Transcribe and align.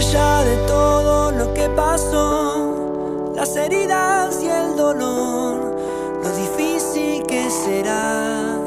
allá 0.00 0.44
de 0.44 0.56
todo 0.66 1.30
lo 1.30 1.52
que 1.52 1.68
pasó, 1.76 3.34
las 3.36 3.54
heridas 3.54 4.42
y 4.42 4.48
el 4.48 4.74
dolor, 4.74 5.76
lo 6.22 6.36
difícil 6.36 7.22
que 7.26 7.50
será. 7.50 8.58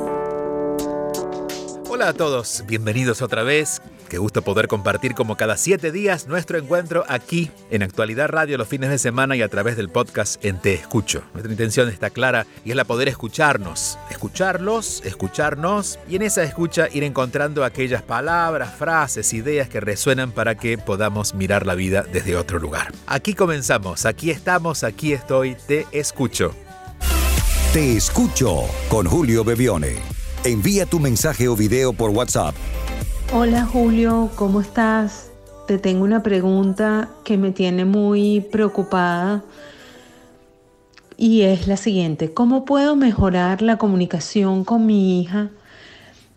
Hola 1.89 2.09
a 2.09 2.13
todos, 2.13 2.63
bienvenidos 2.67 3.23
otra 3.23 3.41
vez. 3.41 3.81
Qué 4.13 4.19
gusto 4.19 4.43
poder 4.43 4.67
compartir 4.67 5.15
como 5.15 5.35
cada 5.37 5.57
siete 5.57 5.91
días 5.91 6.27
nuestro 6.27 6.59
encuentro 6.59 7.03
aquí 7.07 7.49
en 7.71 7.81
Actualidad 7.81 8.27
Radio 8.27 8.59
los 8.59 8.67
fines 8.67 8.91
de 8.91 8.99
semana 8.99 9.35
y 9.35 9.41
a 9.41 9.49
través 9.49 9.75
del 9.75 9.89
podcast 9.89 10.45
en 10.45 10.61
Te 10.61 10.75
Escucho. 10.75 11.23
Nuestra 11.33 11.51
intención 11.51 11.89
está 11.89 12.11
clara 12.11 12.45
y 12.63 12.69
es 12.69 12.75
la 12.75 12.85
poder 12.85 13.07
escucharnos, 13.07 13.97
escucharlos, 14.11 15.01
escucharnos 15.03 15.97
y 16.07 16.17
en 16.17 16.21
esa 16.21 16.43
escucha 16.43 16.89
ir 16.93 17.03
encontrando 17.03 17.65
aquellas 17.65 18.03
palabras, 18.03 18.75
frases, 18.75 19.33
ideas 19.33 19.67
que 19.67 19.79
resuenan 19.79 20.31
para 20.31 20.53
que 20.53 20.77
podamos 20.77 21.33
mirar 21.33 21.65
la 21.65 21.73
vida 21.73 22.03
desde 22.03 22.35
otro 22.35 22.59
lugar. 22.59 22.91
Aquí 23.07 23.33
comenzamos, 23.33 24.05
aquí 24.05 24.29
estamos, 24.29 24.83
aquí 24.83 25.13
estoy, 25.13 25.55
te 25.55 25.87
escucho. 25.91 26.53
Te 27.73 27.97
escucho 27.97 28.65
con 28.89 29.07
Julio 29.07 29.43
Bebione. 29.43 29.95
Envía 30.43 30.85
tu 30.85 30.99
mensaje 30.99 31.47
o 31.47 31.55
video 31.55 31.93
por 31.93 32.11
WhatsApp 32.11 32.53
Hola 33.35 33.65
Julio, 33.65 34.29
¿cómo 34.35 34.61
estás? 34.61 35.31
Te 35.65 35.79
tengo 35.79 36.03
una 36.03 36.21
pregunta 36.21 37.09
que 37.23 37.35
me 37.35 37.49
tiene 37.49 37.83
muy 37.83 38.41
preocupada 38.41 39.43
y 41.17 41.41
es 41.41 41.65
la 41.65 41.75
siguiente. 41.75 42.31
¿Cómo 42.31 42.63
puedo 42.63 42.95
mejorar 42.95 43.63
la 43.63 43.79
comunicación 43.79 44.63
con 44.63 44.85
mi 44.85 45.19
hija 45.19 45.49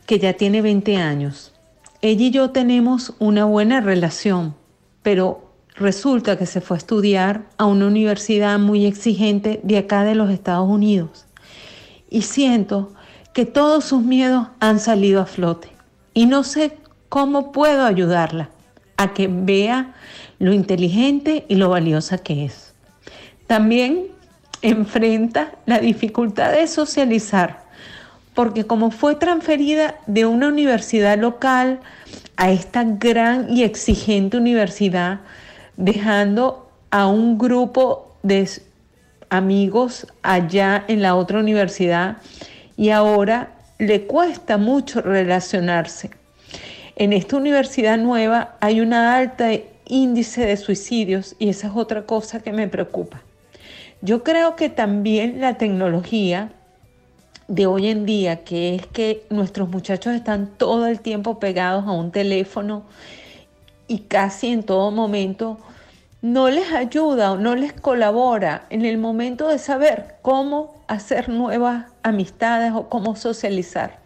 que 0.06 0.18
ya 0.18 0.32
tiene 0.38 0.62
20 0.62 0.96
años? 0.96 1.52
Ella 2.00 2.24
y 2.24 2.30
yo 2.30 2.48
tenemos 2.48 3.12
una 3.18 3.44
buena 3.44 3.82
relación, 3.82 4.54
pero 5.02 5.52
resulta 5.74 6.38
que 6.38 6.46
se 6.46 6.62
fue 6.62 6.78
a 6.78 6.78
estudiar 6.78 7.44
a 7.58 7.66
una 7.66 7.88
universidad 7.88 8.58
muy 8.58 8.86
exigente 8.86 9.60
de 9.62 9.76
acá 9.76 10.02
de 10.02 10.14
los 10.14 10.30
Estados 10.30 10.66
Unidos 10.66 11.26
y 12.08 12.22
siento 12.22 12.94
que 13.34 13.44
todos 13.44 13.84
sus 13.84 14.00
miedos 14.00 14.48
han 14.60 14.80
salido 14.80 15.20
a 15.20 15.26
flote 15.26 15.68
y 16.14 16.24
no 16.24 16.42
sé 16.42 16.78
¿Cómo 17.08 17.52
puedo 17.52 17.84
ayudarla 17.84 18.50
a 18.96 19.14
que 19.14 19.28
vea 19.30 19.94
lo 20.38 20.52
inteligente 20.52 21.44
y 21.48 21.54
lo 21.54 21.68
valiosa 21.68 22.18
que 22.18 22.44
es? 22.44 22.74
También 23.46 24.06
enfrenta 24.62 25.52
la 25.66 25.78
dificultad 25.78 26.52
de 26.52 26.66
socializar, 26.66 27.62
porque 28.34 28.64
como 28.64 28.90
fue 28.90 29.14
transferida 29.14 29.94
de 30.06 30.26
una 30.26 30.48
universidad 30.48 31.16
local 31.16 31.80
a 32.36 32.50
esta 32.50 32.82
gran 32.84 33.54
y 33.56 33.62
exigente 33.62 34.36
universidad, 34.36 35.20
dejando 35.76 36.68
a 36.90 37.06
un 37.06 37.38
grupo 37.38 38.16
de 38.22 38.50
amigos 39.30 40.06
allá 40.22 40.84
en 40.88 41.02
la 41.02 41.14
otra 41.14 41.38
universidad 41.38 42.16
y 42.76 42.90
ahora 42.90 43.54
le 43.78 44.06
cuesta 44.06 44.58
mucho 44.58 45.02
relacionarse 45.02 46.10
en 46.96 47.12
esta 47.12 47.36
universidad 47.36 47.98
nueva 47.98 48.56
hay 48.60 48.80
una 48.80 49.16
alta 49.16 49.50
índice 49.84 50.46
de 50.46 50.56
suicidios 50.56 51.36
y 51.38 51.50
esa 51.50 51.68
es 51.68 51.74
otra 51.76 52.06
cosa 52.06 52.40
que 52.40 52.52
me 52.52 52.68
preocupa. 52.68 53.22
Yo 54.00 54.24
creo 54.24 54.56
que 54.56 54.70
también 54.70 55.40
la 55.40 55.58
tecnología 55.58 56.52
de 57.48 57.66
hoy 57.66 57.88
en 57.88 58.06
día, 58.06 58.44
que 58.44 58.74
es 58.74 58.86
que 58.86 59.26
nuestros 59.30 59.68
muchachos 59.68 60.14
están 60.14 60.48
todo 60.56 60.86
el 60.86 61.00
tiempo 61.00 61.38
pegados 61.38 61.86
a 61.86 61.92
un 61.92 62.10
teléfono 62.10 62.82
y 63.86 64.00
casi 64.00 64.48
en 64.48 64.62
todo 64.62 64.90
momento, 64.90 65.58
no 66.22 66.48
les 66.48 66.72
ayuda 66.72 67.32
o 67.32 67.36
no 67.36 67.54
les 67.54 67.74
colabora 67.74 68.66
en 68.70 68.84
el 68.86 68.96
momento 68.96 69.48
de 69.48 69.58
saber 69.58 70.16
cómo 70.22 70.74
hacer 70.88 71.28
nuevas 71.28 71.84
amistades 72.02 72.72
o 72.74 72.88
cómo 72.88 73.16
socializar 73.16 74.05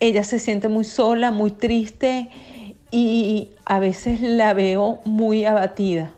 ella 0.00 0.24
se 0.24 0.38
siente 0.38 0.68
muy 0.68 0.84
sola, 0.84 1.30
muy 1.30 1.50
triste 1.50 2.28
y 2.90 3.50
a 3.64 3.78
veces 3.78 4.20
la 4.20 4.54
veo 4.54 5.00
muy 5.04 5.44
abatida 5.44 6.12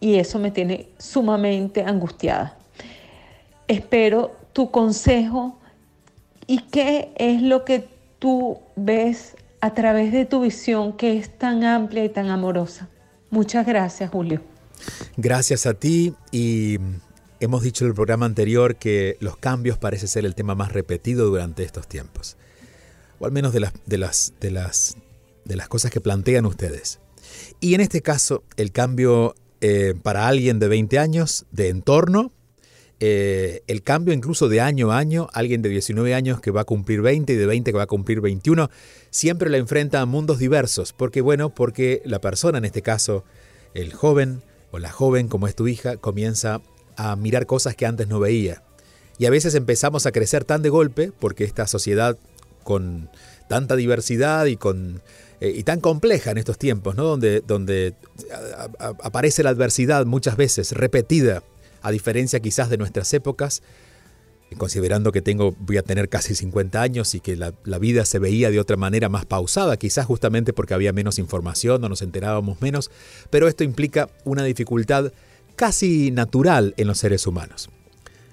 y 0.00 0.16
eso 0.16 0.38
me 0.38 0.50
tiene 0.50 0.88
sumamente 0.98 1.82
angustiada. 1.82 2.58
Espero 3.68 4.32
tu 4.52 4.70
consejo 4.70 5.58
y 6.46 6.58
qué 6.58 7.12
es 7.16 7.40
lo 7.40 7.64
que 7.64 7.88
tú 8.18 8.58
ves 8.76 9.36
a 9.60 9.74
través 9.74 10.12
de 10.12 10.26
tu 10.26 10.40
visión 10.40 10.92
que 10.92 11.16
es 11.16 11.38
tan 11.38 11.64
amplia 11.64 12.04
y 12.04 12.08
tan 12.08 12.30
amorosa. 12.30 12.88
Muchas 13.30 13.64
gracias, 13.64 14.10
Julio. 14.10 14.40
Gracias 15.16 15.66
a 15.66 15.74
ti 15.74 16.14
y 16.32 16.78
hemos 17.38 17.62
dicho 17.62 17.84
en 17.84 17.90
el 17.90 17.94
programa 17.94 18.26
anterior 18.26 18.76
que 18.76 19.16
los 19.20 19.36
cambios 19.36 19.78
parece 19.78 20.08
ser 20.08 20.24
el 20.24 20.34
tema 20.34 20.54
más 20.54 20.72
repetido 20.72 21.26
durante 21.26 21.62
estos 21.62 21.86
tiempos 21.86 22.36
o 23.22 23.26
al 23.26 23.32
menos 23.32 23.52
de 23.52 23.60
las, 23.60 23.72
de 23.86 23.98
las, 23.98 24.34
de 24.40 24.50
las, 24.50 24.96
de 25.44 25.56
las 25.56 25.68
cosas 25.68 25.92
que 25.92 26.00
plantean 26.00 26.44
ustedes. 26.44 26.98
Y 27.60 27.74
en 27.74 27.80
este 27.80 28.02
caso, 28.02 28.42
el 28.56 28.72
cambio 28.72 29.36
eh, 29.60 29.94
para 30.02 30.26
alguien 30.26 30.58
de 30.58 30.66
20 30.66 30.98
años 30.98 31.46
de 31.52 31.68
entorno, 31.68 32.32
eh, 32.98 33.62
el 33.68 33.82
cambio 33.82 34.12
incluso 34.12 34.48
de 34.48 34.60
año 34.60 34.90
a 34.90 34.98
año, 34.98 35.28
alguien 35.34 35.62
de 35.62 35.68
19 35.68 36.14
años 36.14 36.40
que 36.40 36.50
va 36.50 36.62
a 36.62 36.64
cumplir 36.64 37.00
20 37.00 37.32
y 37.32 37.36
de 37.36 37.46
20 37.46 37.70
que 37.70 37.76
va 37.76 37.84
a 37.84 37.86
cumplir 37.86 38.20
21, 38.20 38.70
siempre 39.10 39.50
la 39.50 39.58
enfrenta 39.58 40.00
a 40.00 40.06
mundos 40.06 40.40
diversos. 40.40 40.92
porque 40.92 41.20
bueno? 41.20 41.54
Porque 41.54 42.02
la 42.04 42.20
persona, 42.20 42.58
en 42.58 42.64
este 42.64 42.82
caso, 42.82 43.24
el 43.74 43.92
joven 43.92 44.42
o 44.72 44.80
la 44.80 44.90
joven, 44.90 45.28
como 45.28 45.46
es 45.46 45.54
tu 45.54 45.68
hija, 45.68 45.96
comienza 45.96 46.60
a 46.96 47.14
mirar 47.14 47.46
cosas 47.46 47.76
que 47.76 47.86
antes 47.86 48.08
no 48.08 48.18
veía. 48.18 48.64
Y 49.16 49.26
a 49.26 49.30
veces 49.30 49.54
empezamos 49.54 50.06
a 50.06 50.12
crecer 50.12 50.44
tan 50.44 50.62
de 50.62 50.70
golpe, 50.70 51.12
porque 51.20 51.44
esta 51.44 51.68
sociedad 51.68 52.18
con 52.62 53.10
tanta 53.48 53.76
diversidad 53.76 54.46
y 54.46 54.56
con 54.56 55.02
eh, 55.42 55.54
y 55.56 55.64
tan 55.64 55.80
compleja 55.80 56.30
en 56.30 56.38
estos 56.38 56.56
tiempos, 56.56 56.94
¿no? 56.94 57.02
Donde, 57.02 57.40
donde 57.40 57.94
aparece 58.78 59.42
la 59.42 59.50
adversidad 59.50 60.06
muchas 60.06 60.36
veces 60.36 60.70
repetida, 60.70 61.42
a 61.82 61.90
diferencia 61.90 62.38
quizás 62.38 62.70
de 62.70 62.76
nuestras 62.78 63.12
épocas, 63.12 63.60
considerando 64.56 65.10
que 65.10 65.20
tengo, 65.20 65.52
voy 65.58 65.78
a 65.78 65.82
tener 65.82 66.08
casi 66.08 66.36
50 66.36 66.80
años 66.80 67.16
y 67.16 67.20
que 67.20 67.34
la, 67.34 67.54
la, 67.64 67.78
vida 67.78 68.04
se 68.04 68.20
veía 68.20 68.52
de 68.52 68.60
otra 68.60 68.76
manera 68.76 69.08
más 69.08 69.26
pausada, 69.26 69.76
quizás 69.76 70.06
justamente 70.06 70.52
porque 70.52 70.74
había 70.74 70.92
menos 70.92 71.18
información 71.18 71.82
o 71.82 71.88
nos 71.88 72.02
enterábamos 72.02 72.60
menos, 72.60 72.92
pero 73.30 73.48
esto 73.48 73.64
implica 73.64 74.10
una 74.24 74.44
dificultad 74.44 75.12
casi 75.56 76.12
natural 76.12 76.72
en 76.76 76.86
los 76.86 76.98
seres 76.98 77.26
humanos. 77.26 77.68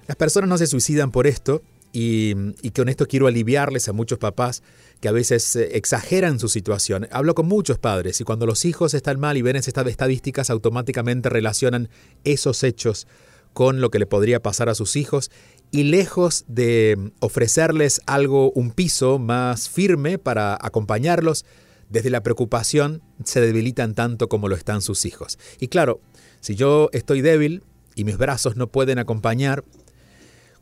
Las 0.06 0.16
personas 0.16 0.48
no 0.48 0.58
se 0.58 0.68
suicidan 0.68 1.10
por 1.10 1.26
esto, 1.26 1.62
y, 1.92 2.34
con 2.70 2.88
esto 2.88 3.06
quiero 3.06 3.26
aliviarles 3.26 3.88
a 3.88 3.92
muchos 3.92 4.18
papás 4.18 4.62
que 5.00 5.08
a 5.08 5.12
veces 5.12 5.56
eh, 5.56 5.76
exageran 5.76 6.38
su 6.38 6.48
situación. 6.48 7.08
Hablo 7.10 7.34
con 7.34 7.46
muchos 7.46 7.78
padres 7.78 8.20
y 8.20 8.24
cuando 8.24 8.46
los 8.46 8.64
hijos 8.64 8.94
están 8.94 9.18
mal 9.18 9.36
y 9.36 9.42
ven 9.42 9.56
estas 9.56 9.86
estadísticas, 9.86 10.50
automáticamente 10.50 11.28
relacionan 11.28 11.88
esos 12.24 12.62
hechos 12.62 13.06
con 13.52 13.80
lo 13.80 13.90
que 13.90 13.98
le 13.98 14.06
podría 14.06 14.40
pasar 14.40 14.68
a 14.68 14.74
sus 14.74 14.96
hijos 14.96 15.30
y 15.72 15.84
lejos 15.84 16.44
de 16.48 17.12
ofrecerles 17.20 18.00
algo, 18.06 18.52
un 18.52 18.70
piso 18.70 19.18
más 19.18 19.68
firme 19.68 20.18
para 20.18 20.56
acompañarlos, 20.60 21.44
desde 21.88 22.10
la 22.10 22.22
preocupación 22.22 23.02
se 23.24 23.40
debilitan 23.40 23.94
tanto 23.94 24.28
como 24.28 24.48
lo 24.48 24.54
están 24.54 24.80
sus 24.80 25.04
hijos. 25.04 25.38
Y 25.58 25.68
claro, 25.68 26.00
Si 26.42 26.54
yo 26.54 26.88
estoy 26.92 27.20
débil 27.20 27.62
y 27.94 28.04
mis 28.04 28.16
brazos 28.16 28.56
no 28.56 28.68
pueden 28.68 28.98
acompañar, 28.98 29.62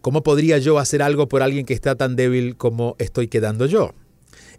¿cómo 0.00 0.23
podría 0.23 0.59
yo 0.59 0.79
hacer 0.79 1.03
algo 1.03 1.29
por 1.29 1.43
alguien 1.43 1.67
que 1.67 1.75
está 1.75 1.95
tan 1.95 2.17
débil 2.17 2.56
como 2.56 2.97
estoy 2.99 3.29
quedando 3.29 3.67
yo? 3.67 3.93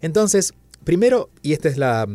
Entonces, 0.00 0.54
primero, 0.84 1.30
y 1.42 1.52
esta 1.52 1.68
es 1.68 1.76
la, 1.76 2.06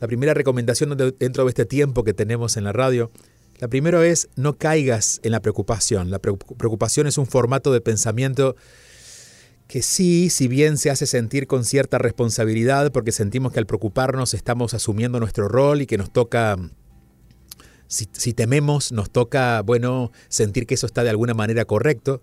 la 0.00 0.06
primera 0.06 0.34
recomendación 0.34 0.96
dentro 1.18 1.44
de 1.44 1.48
este 1.48 1.66
tiempo 1.66 2.04
que 2.04 2.14
tenemos 2.14 2.56
en 2.56 2.64
la 2.64 2.72
radio, 2.72 3.10
la 3.58 3.68
primera 3.68 4.04
es 4.06 4.28
no 4.36 4.56
caigas 4.56 5.20
en 5.22 5.32
la 5.32 5.40
preocupación. 5.40 6.10
La 6.10 6.18
preocupación 6.18 7.06
es 7.06 7.18
un 7.18 7.26
formato 7.26 7.72
de 7.72 7.82
pensamiento 7.82 8.56
que 9.68 9.82
sí, 9.82 10.30
si 10.30 10.48
bien 10.48 10.78
se 10.78 10.90
hace 10.90 11.06
sentir 11.06 11.46
con 11.46 11.64
cierta 11.64 11.98
responsabilidad, 11.98 12.90
porque 12.90 13.12
sentimos 13.12 13.52
que 13.52 13.58
al 13.58 13.66
preocuparnos 13.66 14.34
estamos 14.34 14.74
asumiendo 14.74 15.20
nuestro 15.20 15.46
rol 15.46 15.82
y 15.82 15.86
que 15.86 15.98
nos 15.98 16.10
toca, 16.10 16.56
si, 17.86 18.08
si, 18.10 18.32
tememos, 18.32 18.92
nos 18.92 19.10
toca, 19.10 19.60
bueno, 19.60 20.10
sentir 20.28 20.66
que 20.66 20.74
eso 20.74 20.86
está 20.86 21.04
de 21.04 21.10
alguna 21.10 21.34
manera 21.34 21.66
correcto, 21.66 22.22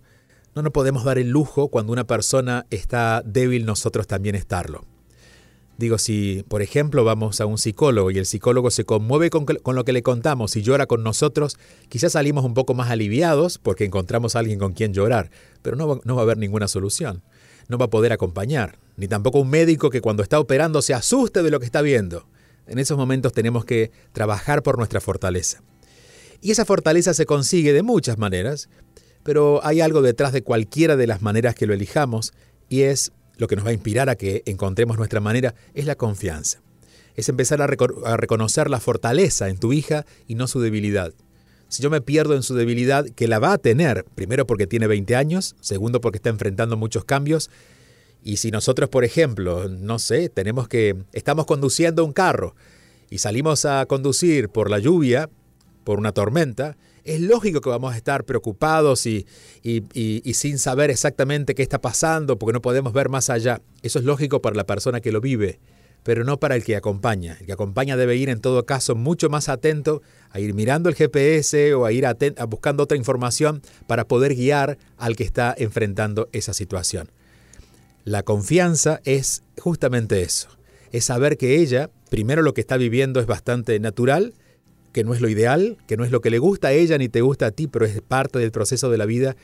no 0.54 0.62
nos 0.62 0.72
podemos 0.72 1.04
dar 1.04 1.18
el 1.18 1.30
lujo 1.30 1.68
cuando 1.68 1.92
una 1.92 2.04
persona 2.04 2.66
está 2.70 3.22
débil 3.24 3.64
nosotros 3.64 4.06
también 4.06 4.34
estarlo. 4.34 4.84
Digo, 5.78 5.96
si 5.98 6.44
por 6.48 6.60
ejemplo 6.60 7.04
vamos 7.04 7.40
a 7.40 7.46
un 7.46 7.56
psicólogo 7.56 8.10
y 8.10 8.18
el 8.18 8.26
psicólogo 8.26 8.72
se 8.72 8.84
conmueve 8.84 9.30
con, 9.30 9.46
lo 9.76 9.84
que 9.84 9.92
le 9.92 10.02
contamos 10.02 10.56
y 10.56 10.62
llora 10.62 10.86
con 10.86 11.04
nosotros, 11.04 11.56
quizás 11.88 12.12
salimos 12.12 12.44
un 12.44 12.54
poco 12.54 12.74
más 12.74 12.90
aliviados 12.90 13.58
porque 13.58 13.84
encontramos 13.84 14.34
a 14.34 14.40
alguien 14.40 14.58
con 14.58 14.72
quien 14.72 14.92
llorar, 14.92 15.30
pero 15.62 15.76
no 15.76 16.00
no 16.04 16.16
va 16.16 16.22
a 16.22 16.24
haber 16.24 16.38
ninguna 16.38 16.66
solución. 16.66 17.22
No 17.68 17.78
va 17.78 17.84
a 17.84 17.90
poder 17.90 18.12
acompañar, 18.12 18.78
ni 18.96 19.06
tampoco 19.06 19.38
un 19.38 19.50
médico 19.50 19.90
que 19.90 20.00
cuando 20.00 20.24
está 20.24 20.40
operando 20.40 20.82
se 20.82 20.94
asuste 20.94 21.44
de 21.44 21.50
lo 21.50 21.60
que 21.60 21.66
está 21.66 21.80
viendo. 21.80 22.26
En 22.66 22.78
esos 22.78 22.98
momentos 22.98 23.32
tenemos 23.32 23.64
que 23.64 23.92
trabajar 24.12 24.62
por 24.62 24.78
nuestra 24.78 25.00
fortaleza. 25.00 25.62
Y 26.40 26.50
esa 26.50 26.64
fortaleza 26.64 27.14
se 27.14 27.26
consigue 27.26 27.72
de 27.72 27.82
muchas 27.82 28.18
maneras, 28.18 28.68
pero 29.28 29.60
hay 29.62 29.82
algo 29.82 30.00
detrás 30.00 30.32
de 30.32 30.42
cualquiera 30.42 30.96
de 30.96 31.06
las 31.06 31.20
maneras 31.20 31.54
que 31.54 31.66
lo 31.66 31.74
elijamos 31.74 32.32
y 32.70 32.84
es 32.84 33.12
lo 33.36 33.46
que 33.46 33.56
nos 33.56 33.66
va 33.66 33.68
a 33.68 33.74
inspirar 33.74 34.08
a 34.08 34.16
que 34.16 34.42
encontremos 34.46 34.96
nuestra 34.96 35.20
manera 35.20 35.54
es 35.74 35.84
la 35.84 35.96
confianza. 35.96 36.62
Es 37.14 37.28
empezar 37.28 37.60
a, 37.60 37.66
reconocer 37.66 38.70
la 38.70 38.80
fortaleza 38.80 39.50
en 39.50 39.58
tu 39.58 39.74
hija 39.74 40.06
y 40.28 40.34
no 40.34 40.46
su 40.46 40.60
debilidad. 40.60 41.12
Si 41.68 41.82
yo 41.82 41.90
me 41.90 42.00
pierdo 42.00 42.36
en 42.36 42.42
su 42.42 42.54
debilidad, 42.54 43.04
que 43.04 43.28
la 43.28 43.38
va 43.38 43.52
a 43.52 43.58
tener, 43.58 44.06
primero 44.14 44.46
porque 44.46 44.66
tiene 44.66 44.86
20 44.86 45.14
años, 45.14 45.56
segundo 45.60 46.00
porque 46.00 46.16
está 46.16 46.30
enfrentando 46.30 46.78
muchos 46.78 47.04
cambios, 47.04 47.50
y 48.24 48.38
si 48.38 48.50
nosotros, 48.50 48.88
por 48.88 49.04
ejemplo, 49.04 49.68
no 49.68 49.98
sé, 49.98 50.30
tenemos 50.30 50.68
que, 50.68 50.96
estamos 51.12 51.44
conduciendo 51.44 52.02
un 52.02 52.14
carro 52.14 52.54
y 53.10 53.18
salimos 53.18 53.66
a 53.66 53.84
conducir 53.84 54.48
por 54.48 54.70
la 54.70 54.78
lluvia, 54.78 55.28
por 55.84 55.98
una 55.98 56.12
tormenta, 56.12 56.78
es 57.08 57.20
lógico 57.20 57.60
que 57.60 57.70
vamos 57.70 57.94
a 57.94 57.96
estar 57.96 58.24
preocupados 58.24 59.06
y, 59.06 59.26
sin 60.34 60.58
saber 60.58 60.90
exactamente 60.90 61.54
qué 61.54 61.62
está 61.62 61.80
pasando 61.80 62.38
porque 62.38 62.52
no 62.52 62.62
podemos 62.62 62.92
ver 62.92 63.08
más 63.08 63.30
allá. 63.30 63.60
Eso 63.82 63.98
es 63.98 64.04
lógico 64.04 64.42
para 64.42 64.56
la 64.56 64.66
persona 64.66 65.00
que 65.00 65.10
lo 65.10 65.20
vive, 65.20 65.58
pero 66.02 66.24
no 66.24 66.38
para 66.38 66.54
el 66.54 66.64
que 66.64 66.76
acompaña. 66.76 67.36
El 67.40 67.46
que 67.46 67.52
acompaña 67.52 67.96
debe 67.96 68.16
ir 68.16 68.28
en 68.28 68.40
todo 68.40 68.66
caso 68.66 68.94
mucho 68.94 69.30
más 69.30 69.48
atento 69.48 70.02
a 70.30 70.40
ir 70.40 70.52
mirando 70.52 70.90
el 70.90 70.94
GPS 70.94 71.74
o 71.74 71.86
a 71.86 71.92
ir 71.92 72.04
buscando 72.48 72.82
otra 72.82 72.98
información 72.98 73.62
para 73.86 74.06
poder 74.06 74.34
guiar 74.34 74.76
al 74.98 75.16
que 75.16 75.24
está 75.24 75.54
enfrentando 75.56 76.28
esa 76.32 76.52
situación. 76.52 77.10
La 78.04 78.22
confianza 78.22 79.00
es 79.04 79.42
justamente 79.58 80.22
eso, 80.22 80.48
es 80.92 81.04
saber 81.04 81.36
que 81.36 81.56
ella, 81.56 81.90
primero 82.10 82.42
lo 82.42 82.54
que 82.54 82.60
está 82.60 82.76
viviendo 82.76 83.20
es 83.20 83.26
bastante 83.26 83.78
natural, 83.80 84.34
que 84.98 85.04
no 85.04 85.14
es 85.14 85.20
lo 85.20 85.28
ideal, 85.28 85.78
que 85.86 85.96
no 85.96 86.04
es 86.04 86.10
lo 86.10 86.20
que 86.20 86.28
le 86.28 86.40
gusta 86.40 86.68
a 86.68 86.72
ella 86.72 86.98
ni 86.98 87.08
te 87.08 87.20
gusta 87.20 87.46
a 87.46 87.50
ti, 87.52 87.68
pero 87.68 87.86
es 87.86 88.00
parte 88.00 88.40
del 88.40 88.50
proceso 88.50 88.90
de 88.90 88.98
la 88.98 89.06
vida. 89.06 89.36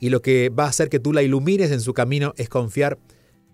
Y 0.00 0.08
lo 0.08 0.22
que 0.22 0.48
va 0.48 0.64
a 0.64 0.68
hacer 0.68 0.88
que 0.88 1.00
tú 1.00 1.12
la 1.12 1.22
ilumines 1.22 1.70
en 1.70 1.82
su 1.82 1.92
camino 1.92 2.32
es 2.38 2.48
confiar 2.48 2.98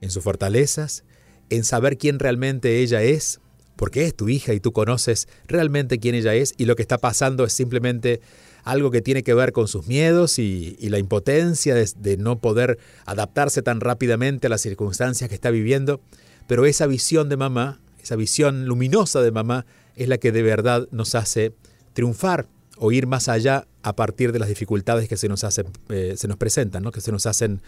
en 0.01 0.13
sus 0.13 0.23
fortalezas, 0.23 1.03
en 1.51 1.65
saber 1.65 1.99
quién 1.99 2.21
realmente 2.21 2.79
ella 2.79 3.03
es, 3.03 3.41
porque 3.75 4.05
es 4.05 4.15
tu 4.15 4.29
hija 4.29 4.55
y 4.55 4.61
tú 4.61 4.71
conoces 4.71 5.27
realmente 5.49 5.99
quién 5.99 6.15
ella 6.15 6.33
es 6.33 6.55
y 6.57 6.67
lo 6.67 6.77
que 6.77 6.83
está 6.83 6.99
pasando 6.99 7.45
es 7.45 7.53
simplemente 7.53 8.21
algo 8.63 8.93
que 8.93 9.03
tiene 9.03 9.25
que 9.25 9.35
ver 9.35 9.51
con 9.51 9.67
sus 9.67 9.89
miedos 9.89 10.39
y, 10.39 10.77
la 10.83 11.01
impotencia 11.01 11.75
de, 11.75 11.91
de 11.99 12.19
no 12.19 12.39
poder 12.39 12.79
adaptarse 13.05 13.63
tan 13.63 13.81
rápidamente 13.81 14.47
a 14.47 14.51
las 14.51 14.61
circunstancias 14.61 15.29
que 15.29 15.35
está 15.35 15.51
viviendo, 15.51 16.01
pero 16.47 16.67
esa 16.67 16.87
visión 16.87 17.29
de 17.29 17.37
mamá, 17.37 17.81
esa 18.01 18.15
visión 18.15 18.67
luminosa 18.67 19.23
de 19.23 19.33
mamá, 19.33 19.67
es 19.99 20.09
la 20.09 20.19
que 20.19 20.33
de 20.33 20.43
verdad 20.43 20.89
nos 20.91 21.15
hace 21.15 21.53
triunfar 21.93 22.47
o 22.79 22.93
ir 22.93 23.07
más 23.07 23.29
allá 23.29 23.67
a 23.83 23.97
partir 23.97 24.33
de 24.33 24.39
las 24.39 24.49
dificultades 24.49 25.09
que 25.09 25.17
se 25.17 25.29
nos, 25.29 25.45
hacen, 25.45 25.67
eh, 25.89 26.15
se 26.17 26.29
nos 26.29 26.37
presentan, 26.37 26.83
¿no? 26.83 26.93
que 26.93 27.01
se 27.01 27.13
nos 27.13 27.27
hacen 27.27 27.61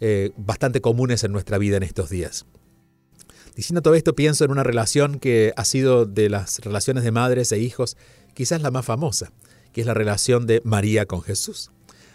eh, 0.00 0.32
bastante 0.36 0.80
comunes 0.80 1.22
en 1.24 1.32
nuestra 1.32 1.58
vida 1.58 1.76
en 1.76 1.84
estos 1.84 2.10
días. 2.10 2.46
Diciendo 3.54 3.80
todo 3.80 3.94
esto, 3.94 4.14
pienso 4.14 4.44
en 4.44 4.50
una 4.50 4.64
relación 4.64 5.18
que 5.18 5.52
ha 5.56 5.64
sido 5.64 6.04
de 6.04 6.28
las 6.28 6.58
relaciones 6.58 7.04
de 7.04 7.12
madres 7.12 7.52
e 7.52 7.58
hijos, 7.58 7.96
quizás 8.34 8.60
la 8.60 8.70
más 8.70 8.84
famosa, 8.84 9.32
que 9.72 9.80
es 9.80 9.86
la 9.86 9.94
relación 9.94 10.46
de 10.46 10.60
María 10.64 11.06
con 11.06 11.22
Jesús. 11.22 11.70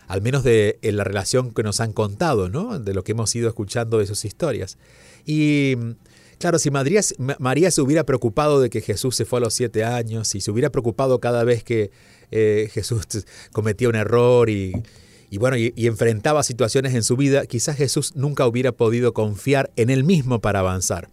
Al 0.08 0.22
menos 0.22 0.44
de 0.44 0.78
la 0.84 1.06
relación 1.06 1.54
que 1.54 1.64
nos 1.64 1.80
han 1.80 1.94
contado, 1.94 2.50
¿no? 2.50 2.78
de 2.80 2.94
lo 2.94 3.04
que 3.04 3.14
hemos 3.14 3.34
ido 3.34 3.48
escuchando 3.48 3.98
de 3.98 4.06
sus 4.06 4.26
historias. 4.26 4.78
Y 5.26 5.78
Claro, 6.42 6.58
si 6.58 6.72
María, 6.72 7.72
se 7.72 7.82
hubiera 7.84 8.04
preocupado 8.04 8.60
de 8.60 8.72
que 8.72 8.82
Jesús 8.82 9.16
se 9.16 9.26
fue 9.26 9.38
a 9.38 9.42
los 9.42 9.54
siete 9.54 9.84
años, 9.84 10.34
y 10.34 10.42
se 10.42 10.50
hubiera 10.50 10.72
preocupado 10.72 11.20
cada 11.20 11.44
vez 11.44 11.64
que 11.64 11.92
eh, 12.32 12.68
Jesús 12.74 13.06
cometía 13.52 13.88
un 13.88 13.94
error 13.94 14.50
y, 14.50 14.74
bueno, 15.38 15.56
y, 15.56 15.72
enfrentaba 15.86 16.42
situaciones 16.42 16.96
en 16.96 17.04
su 17.04 17.16
vida, 17.16 17.46
quizás 17.46 17.78
Jesús 17.78 18.16
nunca 18.16 18.48
hubiera 18.48 18.72
podido 18.72 19.14
confiar 19.14 19.70
en 19.76 19.92
él 19.92 20.04
mismo 20.04 20.42
para 20.42 20.62
avanzar. 20.62 21.10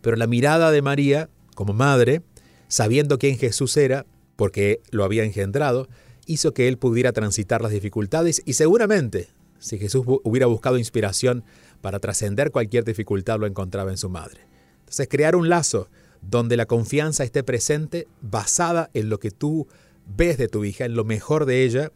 Pero 0.00 0.16
la 0.16 0.26
mirada 0.26 0.72
de 0.72 0.82
María, 0.82 1.30
como 1.54 1.74
madre, 1.74 2.22
sabiendo 2.66 3.20
quién 3.20 3.38
Jesús 3.38 3.76
era, 3.76 4.04
porque 4.34 4.80
lo 4.90 5.04
había 5.04 5.22
engendrado, 5.22 5.86
hizo 6.26 6.54
que 6.54 6.66
él 6.66 6.76
pudiera 6.76 7.12
transitar 7.12 7.62
las 7.62 7.70
dificultades 7.70 8.42
y 8.46 8.54
seguramente, 8.54 9.28
si 9.60 9.78
Jesús 9.78 10.04
hubiera 10.24 10.46
buscado 10.46 10.76
inspiración 10.76 11.44
para 11.80 12.00
trascender 12.00 12.50
cualquier 12.50 12.82
dificultad, 12.82 13.38
lo 13.38 13.46
encontraba 13.46 13.92
en 13.92 13.96
su 13.96 14.08
madre. 14.08 14.51
Entonces, 14.92 15.08
crear 15.08 15.36
un 15.36 15.48
lazo 15.48 15.88
donde 16.20 16.54
la 16.54 16.66
confianza 16.66 17.24
esté 17.24 17.42
presente, 17.42 18.08
basada 18.20 18.90
en 18.92 19.08
lo 19.08 19.18
que 19.20 19.30
tú 19.30 19.66
ves 20.06 20.36
de 20.36 20.48
tu 20.48 20.66
hija, 20.66 20.84
en 20.84 20.94
lo 20.94 21.04
mejor 21.04 21.46
de 21.46 21.64
ella, 21.64 21.92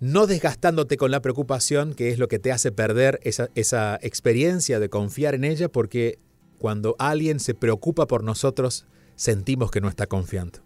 no 0.00 0.26
desgastándote 0.26 0.96
con 0.96 1.12
la 1.12 1.22
preocupación, 1.22 1.94
que 1.94 2.10
es 2.10 2.18
lo 2.18 2.26
que 2.26 2.40
te 2.40 2.50
hace 2.50 2.72
perder 2.72 3.20
esa, 3.22 3.48
esa 3.54 3.96
experiencia 4.02 4.80
de 4.80 4.88
confiar 4.88 5.36
en 5.36 5.44
ella, 5.44 5.68
porque 5.68 6.18
cuando 6.58 6.96
alguien 6.98 7.38
se 7.38 7.54
preocupa 7.54 8.08
por 8.08 8.24
nosotros, 8.24 8.86
sentimos 9.14 9.70
que 9.70 9.80
no 9.80 9.88
está 9.88 10.08
confiando. 10.08 10.64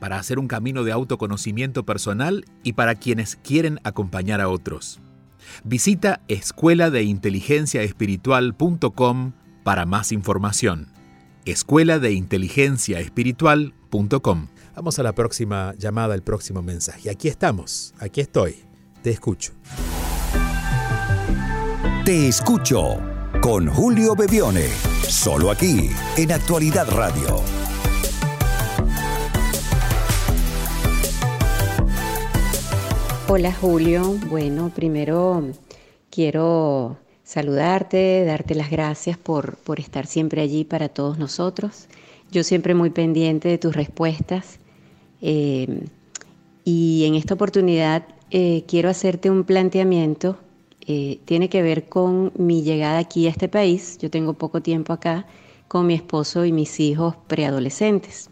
para 0.00 0.18
hacer 0.18 0.40
un 0.40 0.48
camino 0.48 0.82
de 0.82 0.90
autoconocimiento 0.90 1.86
personal 1.86 2.44
y 2.64 2.72
para 2.72 2.96
quienes 2.96 3.36
quieren 3.36 3.78
acompañar 3.84 4.40
a 4.40 4.48
otros. 4.48 4.98
Visita 5.62 6.20
escuela 6.26 6.90
de 6.90 7.04
inteligencia 7.04 7.82
espiritual.com 7.84 9.32
para 9.62 9.86
más 9.86 10.10
información. 10.10 10.88
Escuela 11.44 12.00
de 12.00 12.14
inteligencia 12.14 12.98
espiritual.com. 12.98 14.48
Vamos 14.74 14.98
a 14.98 15.04
la 15.04 15.12
próxima 15.12 15.72
llamada, 15.78 16.16
el 16.16 16.22
próximo 16.22 16.62
mensaje. 16.62 17.10
Aquí 17.10 17.28
estamos, 17.28 17.94
aquí 18.00 18.20
estoy, 18.20 18.56
te 19.02 19.10
escucho. 19.10 19.52
Te 22.08 22.26
escucho 22.26 22.96
con 23.42 23.66
Julio 23.66 24.16
Bebione, 24.16 24.68
solo 25.06 25.50
aquí 25.50 25.90
en 26.16 26.32
Actualidad 26.32 26.88
Radio. 26.88 27.42
Hola 33.28 33.52
Julio, 33.52 34.16
bueno, 34.30 34.72
primero 34.74 35.50
quiero 36.10 36.96
saludarte, 37.24 38.24
darte 38.24 38.54
las 38.54 38.70
gracias 38.70 39.18
por, 39.18 39.58
por 39.58 39.78
estar 39.78 40.06
siempre 40.06 40.40
allí 40.40 40.64
para 40.64 40.88
todos 40.88 41.18
nosotros. 41.18 41.88
Yo 42.30 42.42
siempre 42.42 42.74
muy 42.74 42.88
pendiente 42.88 43.50
de 43.50 43.58
tus 43.58 43.76
respuestas. 43.76 44.60
Eh, 45.20 45.82
y 46.64 47.04
en 47.04 47.16
esta 47.16 47.34
oportunidad 47.34 48.06
eh, 48.30 48.64
quiero 48.66 48.88
hacerte 48.88 49.28
un 49.28 49.44
planteamiento. 49.44 50.38
Eh, 50.90 51.20
tiene 51.26 51.50
que 51.50 51.60
ver 51.60 51.86
con 51.86 52.32
mi 52.38 52.62
llegada 52.62 52.98
aquí 52.98 53.26
a 53.26 53.30
este 53.30 53.46
país. 53.46 53.98
Yo 53.98 54.10
tengo 54.10 54.32
poco 54.32 54.62
tiempo 54.62 54.94
acá 54.94 55.26
con 55.68 55.86
mi 55.86 55.92
esposo 55.92 56.46
y 56.46 56.52
mis 56.52 56.80
hijos 56.80 57.14
preadolescentes. 57.26 58.30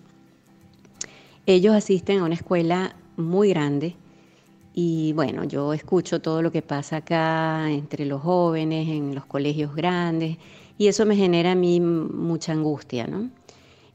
Ellos 1.45 1.75
asisten 1.75 2.21
a 2.21 2.25
una 2.25 2.35
escuela 2.35 2.97
muy 3.19 3.51
grande 3.51 3.95
y 4.73 5.13
bueno, 5.13 5.45
yo 5.45 5.75
escucho 5.75 6.21
todo 6.23 6.41
lo 6.41 6.51
que 6.51 6.63
pasa 6.63 6.97
acá 6.97 7.71
entre 7.71 8.07
los 8.07 8.23
jóvenes, 8.23 8.89
en 8.89 9.15
los 9.15 9.27
colegios 9.27 9.75
grandes, 9.75 10.39
y 10.79 10.89
eso 10.89 11.05
me 11.05 11.17
genera 11.17 11.53
a 11.53 11.55
mí 11.55 11.81
mucha 11.81 12.53
angustia, 12.53 13.07
¿no? 13.07 13.31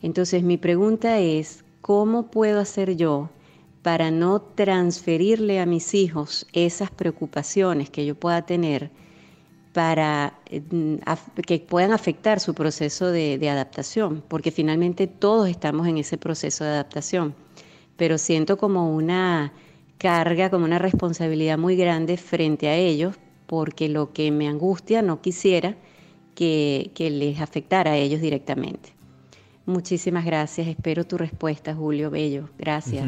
Entonces 0.04 0.44
mi 0.44 0.58
pregunta 0.58 1.20
es, 1.20 1.64
¿cómo 1.82 2.28
puedo 2.28 2.60
hacer 2.60 2.96
yo 2.96 3.30
para 3.82 4.12
no 4.12 4.42
transferirle 4.42 5.60
a 5.60 5.66
mis 5.66 5.94
hijos 5.94 6.46
esas 6.54 6.92
preocupaciones 6.92 7.90
que 7.90 8.06
yo 8.06 8.16
pueda 8.16 8.44
tener 8.44 8.92
para 9.74 10.38
mm, 10.52 10.96
que 11.46 11.60
puedan 11.60 11.94
afectar 11.94 12.40
su 12.40 12.54
proceso 12.54 13.12
de, 13.12 13.38
de 13.38 13.50
adaptación? 13.50 14.24
Porque 14.28 14.52
finalmente 14.52 15.08
todos 15.08 15.50
estamos 15.50 15.88
en 15.88 15.98
ese 15.98 16.18
proceso 16.18 16.64
de 16.64 16.72
adaptación, 16.72 17.36
pero 17.98 18.18
siento 18.18 18.58
como 18.58 18.94
una 18.94 19.54
carga 20.02 20.50
como 20.50 20.66
una 20.66 20.80
responsabilidad 20.80 21.60
muy 21.60 21.76
grande 21.76 22.18
frente 22.18 22.68
a 22.68 22.76
ellos, 22.76 23.16
porque 23.46 23.88
lo 23.88 24.14
que 24.14 24.32
me 24.32 24.48
angustia 24.48 25.04
no 25.04 25.22
quisiera 25.22 25.76
que, 26.34 26.92
les 26.98 27.40
afectara 27.40 27.92
a 27.92 27.98
ellos 27.98 28.20
directamente. 28.20 28.94
Muchísimas 29.72 30.26
gracias. 30.26 30.68
Espero 30.68 31.06
tu 31.06 31.18
respuesta, 31.18 31.74
Julio 31.74 32.10
Bello. 32.10 32.50
Gracias. 32.58 33.08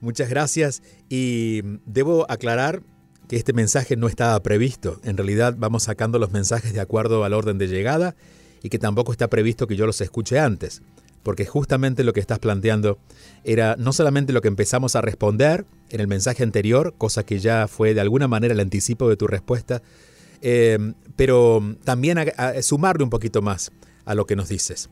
Muchas 0.00 0.28
gracias. 0.28 0.82
Y 1.08 1.62
debo 1.86 2.30
aclarar 2.30 2.82
que 3.28 3.36
este 3.36 3.52
mensaje 3.52 3.96
no 3.96 4.08
estaba 4.08 4.42
previsto. 4.42 5.00
En 5.04 5.16
realidad 5.16 5.54
vamos 5.56 5.84
sacando 5.84 6.18
los 6.18 6.32
mensajes 6.32 6.72
de 6.72 6.80
acuerdo 6.80 7.24
al 7.24 7.32
orden 7.32 7.58
de 7.58 7.68
llegada 7.68 8.16
y 8.62 8.68
que 8.68 8.78
tampoco 8.78 9.12
está 9.12 9.28
previsto 9.28 9.66
que 9.66 9.76
yo 9.76 9.86
los 9.86 10.00
escuche 10.00 10.38
antes. 10.38 10.82
Porque 11.22 11.46
justamente 11.46 12.04
lo 12.04 12.12
que 12.12 12.20
estás 12.20 12.38
planteando 12.38 12.98
era 13.44 13.76
no 13.78 13.92
solamente 13.92 14.32
lo 14.32 14.42
que 14.42 14.48
empezamos 14.48 14.96
a 14.96 15.00
responder, 15.00 15.64
en 15.90 16.00
el 16.00 16.08
mensaje 16.08 16.42
anterior, 16.42 16.94
cosa 16.98 17.24
que 17.24 17.38
ya 17.38 17.68
fue 17.68 17.94
de 17.94 18.00
alguna 18.00 18.26
manera 18.26 18.52
el 18.52 18.60
anticipo 18.60 19.08
de 19.08 19.16
tu 19.16 19.26
respuesta, 19.26 19.80
eh, 20.42 20.92
pero 21.16 21.62
también 21.84 22.18
a, 22.18 22.62
sumarle 22.62 23.04
un 23.04 23.10
poquito 23.10 23.40
más 23.42 23.70
a 24.04 24.14
lo 24.14 24.26
que 24.26 24.36
nos 24.36 24.48
dices. 24.48 24.90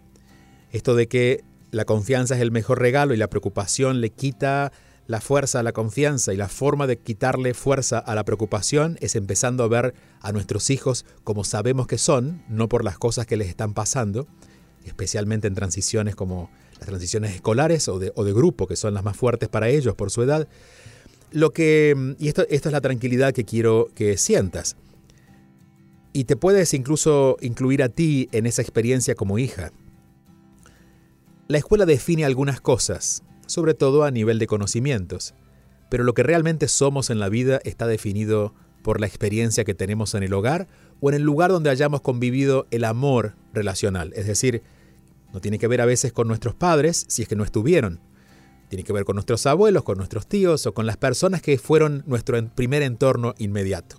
Esto 0.73 0.95
de 0.97 1.07
que 1.07 1.45
la 1.71 1.85
confianza 1.85 2.35
es 2.35 2.41
el 2.41 2.50
mejor 2.50 2.81
regalo 2.81 3.14
y 3.14 3.19
la 3.19 3.29
preocupación 3.29 4.00
le 4.00 4.11
quita 4.11 4.73
la 5.07 5.21
fuerza 5.21 5.61
a 5.61 5.62
la 5.62 5.73
confianza 5.73 6.33
y 6.33 6.37
la 6.37 6.49
forma 6.49 6.87
de 6.87 6.97
quitarle 6.97 7.55
fuerza 7.55 7.99
a 7.99 8.14
la 8.14 8.25
preocupación 8.25 8.99
es 9.00 9.14
empezando 9.14 9.64
a 9.64 9.69
ver 9.69 9.95
a 10.21 10.33
nuestros 10.33 10.71
hijos 10.71 11.05
como 11.25 11.45
sabemos 11.45 11.87
que 11.87 11.99
son, 11.99 12.43
no 12.49 12.69
por 12.69 12.85
las 12.85 12.99
cosas 12.99 13.26
que 13.26 13.37
les 13.37 13.49
están 13.49 13.75
pasando, 13.75 14.26
especialmente 14.85 15.49
en 15.49 15.55
transiciones 15.55 16.14
como 16.17 16.50
las 16.79 16.88
transiciones 16.88 17.35
escolares 17.35 17.88
o 17.88 17.99
de, 17.99 18.12
o 18.14 18.25
de 18.25 18.33
grupo, 18.33 18.67
que 18.67 18.76
son 18.76 18.95
las 18.95 19.05
más 19.05 19.17
fuertes 19.17 19.49
para 19.49 19.69
ellos 19.69 19.95
por 19.95 20.11
su 20.11 20.23
edad, 20.23 20.49
lo 21.31 21.52
que, 21.52 22.14
y 22.19 22.29
esto, 22.29 22.47
esto 22.49 22.69
es 22.69 22.73
la 22.73 22.81
tranquilidad 22.81 23.33
que 23.33 23.45
quiero 23.45 23.88
que 23.95 24.17
sientas. 24.19 24.76
Y 26.12 26.25
te 26.25 26.37
puedes 26.37 26.75
incluso 26.75 27.38
incluir 27.41 27.83
a 27.83 27.88
ti 27.88 28.29
en 28.33 28.47
esa 28.47 28.62
experiencia 28.62 29.14
como 29.14 29.38
hija. 29.38 29.73
La 31.52 31.59
escuela 31.59 31.85
define 31.85 32.25
algunas 32.25 32.62
cosas, 32.62 33.25
sobre 33.47 33.75
todo 33.75 34.04
a 34.04 34.11
nivel 34.11 34.38
de 34.38 34.47
conocimientos, 34.47 35.35
pero 35.90 36.02
lo 36.02 36.14
que 36.14 36.23
realmente 36.23 36.66
somos 36.66 37.11
en 37.11 37.18
la 37.18 37.28
vida 37.28 37.61
está 37.64 37.87
definido 37.87 38.54
por 38.82 39.02
la 39.02 39.06
experiencia 39.06 39.62
que 39.62 39.75
tenemos 39.75 40.14
en 40.14 40.23
el 40.23 40.32
hogar 40.32 40.66
o 41.02 41.11
en 41.11 41.16
el 41.16 41.21
lugar 41.21 41.50
donde 41.50 41.68
hayamos 41.68 42.00
convivido 42.00 42.66
el 42.71 42.85
amor 42.85 43.37
relacional. 43.52 44.14
Es 44.16 44.26
decir, 44.26 44.62
no 45.35 45.42
tiene 45.42 45.59
que 45.59 45.68
ver 45.68 45.82
a 45.82 45.85
veces 45.85 46.11
con 46.11 46.26
nuestros 46.26 46.54
padres 46.54 47.04
si 47.09 47.21
es 47.21 47.28
que 47.28 47.37
no 47.37 47.44
estuvieron, 47.44 48.00
tiene 48.71 48.82
que 48.82 48.94
ver 48.94 49.04
con 49.04 49.16
nuestros 49.16 49.44
abuelos, 49.44 49.82
con 49.82 49.99
nuestros 49.99 50.26
tíos 50.26 50.64
o 50.64 50.73
con 50.73 50.87
las 50.87 50.97
personas 50.97 51.42
que 51.42 51.59
fueron 51.59 52.02
nuestro 52.06 52.42
primer 52.54 52.80
entorno 52.80 53.35
inmediato. 53.37 53.97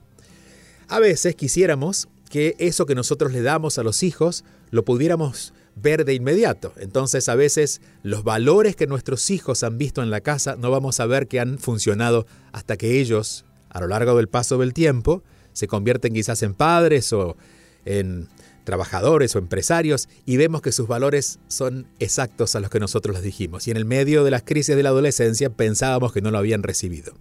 A 0.88 1.00
veces 1.00 1.36
quisiéramos 1.36 2.08
que 2.32 2.56
eso 2.58 2.88
que 2.88 2.96
nosotros 2.96 3.32
le 3.32 3.44
damos 3.44 3.78
a 3.78 3.84
los 3.84 4.02
hijos 4.02 4.44
lo 4.72 4.84
pudiéramos 4.84 5.54
ver 5.76 6.06
de 6.06 6.14
inmediato. 6.14 6.74
Entonces 6.78 7.30
a 7.30 7.36
veces 7.36 7.82
los 8.04 8.24
valores 8.24 8.76
que 8.76 8.88
nuestros 8.88 9.30
hijos 9.30 9.64
han 9.64 9.78
visto 9.78 10.02
en 10.02 10.10
la 10.10 10.22
casa 10.22 10.56
no 10.56 10.72
vamos 10.72 11.00
a 11.00 11.06
ver 11.06 11.28
que 11.28 11.40
han 11.40 11.58
funcionado 11.58 12.26
hasta 12.52 12.78
que 12.78 13.00
ellos, 13.00 13.46
a 13.70 13.80
lo 13.82 13.88
largo 13.88 14.16
del 14.16 14.28
paso 14.28 14.58
del 14.58 14.74
tiempo, 14.74 15.24
se 15.54 15.68
convierten 15.68 16.14
quizás 16.14 16.44
en 16.44 16.54
padres 16.54 17.14
o 17.14 17.38
en 17.86 18.28
trabajadores 18.64 19.36
o 19.36 19.40
empresarios 19.40 20.08
y 20.26 20.38
vemos 20.38 20.62
que 20.62 20.72
sus 20.72 20.88
valores 20.88 21.40
son 21.48 21.88
exactos 22.00 22.56
a 22.56 22.60
los 22.60 22.70
que 22.70 22.80
nosotros 22.80 23.16
les 23.16 23.24
dijimos. 23.24 23.68
Y 23.68 23.72
en 23.72 23.78
el 23.78 23.86
medio 23.86 24.24
de 24.24 24.32
las 24.32 24.44
crisis 24.44 24.76
de 24.76 24.84
la 24.84 24.90
adolescencia 24.90 25.50
pensábamos 25.50 26.14
que 26.14 26.22
no 26.22 26.32
lo 26.32 26.38
habían 26.38 26.64
recibido. 26.64 27.14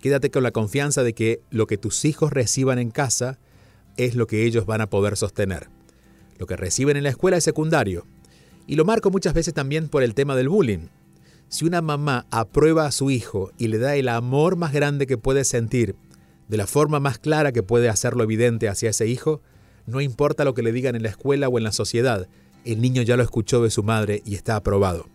Quédate 0.00 0.30
con 0.30 0.42
la 0.42 0.52
confianza 0.52 1.02
de 1.02 1.14
que 1.14 1.40
lo 1.50 1.66
que 1.66 1.78
tus 1.78 2.04
hijos 2.04 2.32
reciban 2.32 2.78
en 2.78 2.90
casa 2.90 3.38
es 3.96 4.14
lo 4.14 4.26
que 4.26 4.44
ellos 4.44 4.66
van 4.66 4.80
a 4.80 4.90
poder 4.90 5.16
sostener. 5.16 5.68
Lo 6.38 6.46
que 6.46 6.56
reciben 6.56 6.96
en 6.96 7.04
la 7.04 7.10
escuela 7.10 7.36
es 7.36 7.44
secundario. 7.44 8.06
Y 8.66 8.76
lo 8.76 8.84
marco 8.84 9.10
muchas 9.10 9.34
veces 9.34 9.54
también 9.54 9.88
por 9.88 10.02
el 10.02 10.14
tema 10.14 10.36
del 10.36 10.48
bullying. 10.48 10.88
Si 11.48 11.64
una 11.64 11.80
mamá 11.80 12.26
aprueba 12.30 12.86
a 12.86 12.92
su 12.92 13.10
hijo 13.10 13.52
y 13.56 13.68
le 13.68 13.78
da 13.78 13.94
el 13.94 14.08
amor 14.08 14.56
más 14.56 14.72
grande 14.72 15.06
que 15.06 15.16
puede 15.16 15.44
sentir, 15.44 15.94
de 16.48 16.56
la 16.56 16.66
forma 16.66 17.00
más 17.00 17.18
clara 17.18 17.52
que 17.52 17.62
puede 17.62 17.88
hacerlo 17.88 18.24
evidente 18.24 18.68
hacia 18.68 18.90
ese 18.90 19.06
hijo, 19.06 19.40
no 19.86 20.00
importa 20.00 20.44
lo 20.44 20.54
que 20.54 20.62
le 20.62 20.72
digan 20.72 20.96
en 20.96 21.02
la 21.02 21.08
escuela 21.08 21.48
o 21.48 21.58
en 21.58 21.64
la 21.64 21.72
sociedad, 21.72 22.28
el 22.64 22.80
niño 22.80 23.02
ya 23.02 23.16
lo 23.16 23.22
escuchó 23.22 23.62
de 23.62 23.70
su 23.70 23.82
madre 23.82 24.22
y 24.24 24.34
está 24.34 24.56
aprobado. 24.56 25.06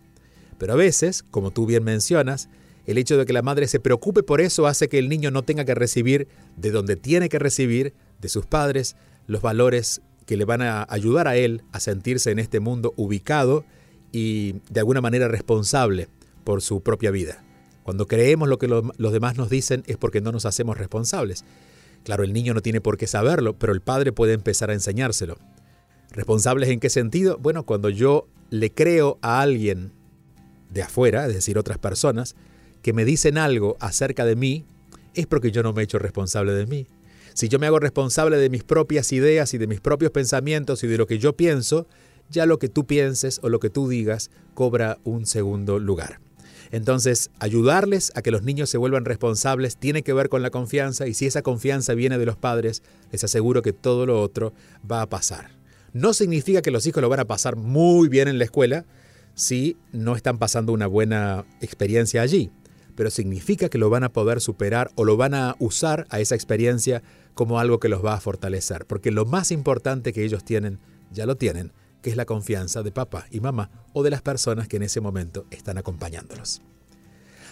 Pero 0.58 0.74
a 0.74 0.78
veces, 0.78 1.24
como 1.32 1.51
tú 1.51 1.66
bien 1.66 1.84
mencionas, 1.84 2.48
el 2.86 2.98
hecho 2.98 3.18
de 3.18 3.25
que 3.25 3.34
la 3.34 3.42
madre 3.42 3.68
se 3.68 3.80
preocupe 3.80 4.24
por 4.24 4.42
eso 4.42 4.68
hace 4.68 4.88
que 4.88 5.00
el 5.00 5.10
niño 5.10 5.32
no 5.32 5.44
tenga 5.44 5.66
que 5.66 5.75
recibir 5.75 6.28
de 6.56 6.72
donde 6.72 6.96
tiene 6.96 7.30
que 7.30 7.40
recibir, 7.40 7.94
de 8.22 8.30
sus 8.30 8.46
padres, 8.46 8.96
los 9.28 9.42
valores 9.42 10.01
que 10.32 10.38
le 10.38 10.46
van 10.46 10.62
a 10.62 10.88
ayudar 10.90 11.28
a 11.28 11.36
él 11.36 11.62
a 11.74 11.82
sentirse 11.82 12.32
en 12.32 12.40
este 12.40 12.62
mundo 12.62 12.94
ubicado 12.96 13.66
y 14.14 14.62
de 14.70 14.80
alguna 14.80 15.02
manera 15.02 15.28
responsable 15.28 16.08
por 16.46 16.62
su 16.62 16.80
propia 16.80 17.12
vida. 17.12 17.44
Cuando 17.84 18.08
creemos 18.08 18.48
lo 18.48 18.58
que 18.58 18.70
los 18.70 19.12
demás 19.12 19.36
nos 19.36 19.50
dicen 19.50 19.84
es 19.88 19.98
porque 19.98 20.22
no 20.22 20.32
nos 20.32 20.46
hacemos 20.46 20.78
responsables. 20.78 21.44
Claro, 22.06 22.24
el 22.24 22.32
niño 22.32 22.54
no 22.54 22.62
tiene 22.62 22.80
por 22.80 22.98
qué 22.98 23.08
saberlo, 23.08 23.60
pero 23.60 23.74
el 23.74 23.82
padre 23.82 24.14
puede 24.14 24.32
empezar 24.32 24.70
a 24.70 24.74
enseñárselo. 24.74 25.38
¿Responsables 26.12 26.70
en 26.70 26.80
qué 26.80 26.90
sentido? 26.90 27.38
Bueno, 27.38 27.66
cuando 27.66 27.90
yo 27.90 28.30
le 28.52 28.72
creo 28.72 29.20
a 29.22 29.42
alguien 29.42 29.92
de 30.70 30.82
afuera, 30.82 31.28
es 31.28 31.34
decir, 31.34 31.58
otras 31.58 31.78
personas, 31.78 32.38
que 32.82 32.94
me 32.94 33.04
dicen 33.04 33.38
algo 33.38 33.76
acerca 33.82 34.24
de 34.24 34.38
mí, 34.38 34.64
es 35.14 35.28
porque 35.28 35.52
yo 35.52 35.62
no 35.62 35.74
me 35.74 35.82
he 35.82 35.84
hecho 35.84 36.00
responsable 36.00 36.54
de 36.54 36.68
mí. 36.68 36.88
Si 37.34 37.50
yo 37.50 37.60
me 37.60 37.68
hago 37.68 37.80
responsable 37.80 38.38
de 38.38 38.50
mis 38.50 38.64
propias 38.64 39.12
ideas 39.12 39.54
y 39.54 39.58
de 39.58 39.68
mis 39.68 39.82
propios 39.82 40.12
pensamientos 40.12 40.84
y 40.84 40.88
de 40.88 40.98
lo 40.98 41.08
que 41.08 41.20
yo 41.20 41.36
pienso, 41.36 41.88
ya 42.30 42.46
lo 42.46 42.60
que 42.60 42.70
tú 42.70 42.86
pienses 42.86 43.40
o 43.44 43.50
lo 43.50 43.60
que 43.60 43.70
tú 43.70 43.88
digas 43.88 44.32
cobra 44.54 44.98
un 45.04 45.26
segundo 45.26 45.80
lugar. 45.80 46.20
Entonces, 46.72 47.32
ayudarles 47.40 48.14
a 48.16 48.22
que 48.22 48.32
los 48.32 48.44
niños 48.44 48.70
se 48.70 48.78
vuelvan 48.78 49.04
responsables 49.04 49.76
tiene 49.76 50.04
que 50.04 50.14
ver 50.14 50.30
con 50.30 50.42
la 50.42 50.52
confianza 50.52 51.06
y 51.08 51.14
si 51.14 51.26
esa 51.26 51.42
confianza 51.42 51.94
viene 51.94 52.18
de 52.18 52.26
los 52.26 52.38
padres, 52.38 52.82
les 53.12 53.24
aseguro 53.24 53.62
que 53.62 53.74
todo 53.74 54.06
lo 54.06 54.22
otro 54.22 54.54
va 54.90 55.02
a 55.02 55.10
pasar. 55.10 55.52
No 55.94 56.14
significa 56.14 56.62
que 56.62 56.72
los 56.72 56.86
hijos 56.88 57.02
lo 57.02 57.10
van 57.10 57.20
a 57.20 57.28
pasar 57.28 57.58
muy 57.58 58.08
bien 58.08 58.30
en 58.30 58.38
la 58.38 58.46
escuela, 58.46 58.86
si 59.36 59.78
no 59.92 60.16
están 60.16 60.38
pasando 60.38 60.72
una 60.72 60.88
buena 60.88 61.46
experiencia 61.60 62.22
allí, 62.22 62.52
pero 62.96 63.10
significa 63.10 63.70
que 63.70 63.78
lo 63.78 63.90
van 63.90 64.04
a 64.04 64.14
poder 64.14 64.42
superar 64.42 64.92
o 64.96 65.06
lo 65.06 65.18
van 65.18 65.34
a 65.34 65.56
usar 65.60 66.08
a 66.10 66.20
esa 66.20 66.36
experiencia 66.36 67.02
como 67.34 67.60
algo 67.60 67.80
que 67.80 67.90
los 67.90 68.04
va 68.04 68.14
a 68.14 68.22
fortalecer, 68.22 68.86
porque 68.86 69.12
lo 69.12 69.26
más 69.26 69.52
importante 69.52 70.14
que 70.14 70.24
ellos 70.24 70.44
tienen, 70.44 70.80
ya 71.12 71.26
lo 71.26 71.36
tienen, 71.36 71.72
que 72.02 72.10
es 72.10 72.16
la 72.16 72.26
confianza 72.26 72.84
de 72.84 72.92
papá 72.92 73.28
y 73.32 73.40
mamá 73.40 73.70
o 73.94 74.04
de 74.04 74.10
las 74.10 74.22
personas 74.22 74.68
que 74.68 74.78
en 74.78 74.84
ese 74.84 75.02
momento 75.02 75.46
están 75.52 75.78
acompañándolos. 75.78 76.62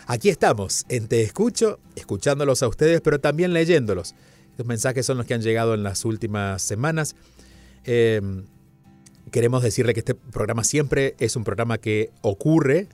Aquí 0.08 0.29
estamos, 0.29 0.86
en 0.89 1.08
Te 1.08 1.22
Escucho, 1.22 1.79
escuchándolos 1.96 2.63
a 2.63 2.67
ustedes, 2.67 3.00
pero 3.01 3.19
también 3.19 3.53
leyéndolos. 3.53 4.15
Estos 4.50 4.65
mensajes 4.65 5.05
son 5.05 5.17
los 5.17 5.27
que 5.27 5.36
han 5.36 5.41
llegado 5.41 5.75
en 5.75 5.84
las 5.84 6.03
últimas 6.03 6.63
semanas. 6.63 7.15
Em, 7.84 8.46
queremos 9.31 9.62
decirle 9.62 9.93
que 9.93 10.00
este 10.00 10.15
programa 10.15 10.63
siempre 10.63 11.15
es 11.19 11.36
un 11.36 11.43
programa 11.43 11.77
que 11.77 12.12
ocurre 12.22 12.88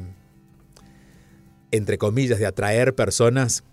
entre 1.71 1.97
comillas, 1.97 2.39
de 2.39 2.45
atraer 2.45 2.95
personas 2.95 3.63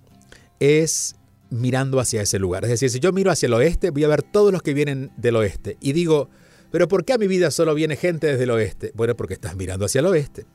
es 0.60 1.16
mirando 1.50 2.00
hacia 2.00 2.22
ese 2.22 2.38
lugar. 2.38 2.64
Es 2.64 2.70
decir, 2.70 2.90
si 2.90 3.00
yo 3.00 3.12
miro 3.12 3.30
hacia 3.30 3.46
el 3.46 3.54
oeste, 3.54 3.90
voy 3.90 4.04
a 4.04 4.08
ver 4.08 4.22
todos 4.22 4.52
los 4.52 4.62
que 4.62 4.74
vienen 4.74 5.10
del 5.16 5.36
oeste. 5.36 5.76
Y 5.80 5.92
digo, 5.92 6.28
pero 6.70 6.88
¿por 6.88 7.04
qué 7.04 7.12
a 7.12 7.18
mi 7.18 7.28
vida 7.28 7.50
solo 7.50 7.74
viene 7.74 7.96
gente 7.96 8.26
desde 8.26 8.44
el 8.44 8.50
oeste? 8.50 8.92
Bueno, 8.94 9.14
porque 9.14 9.34
estás 9.34 9.56
mirando 9.56 9.84
hacia 9.86 10.00
el 10.00 10.06
oeste. 10.06 10.46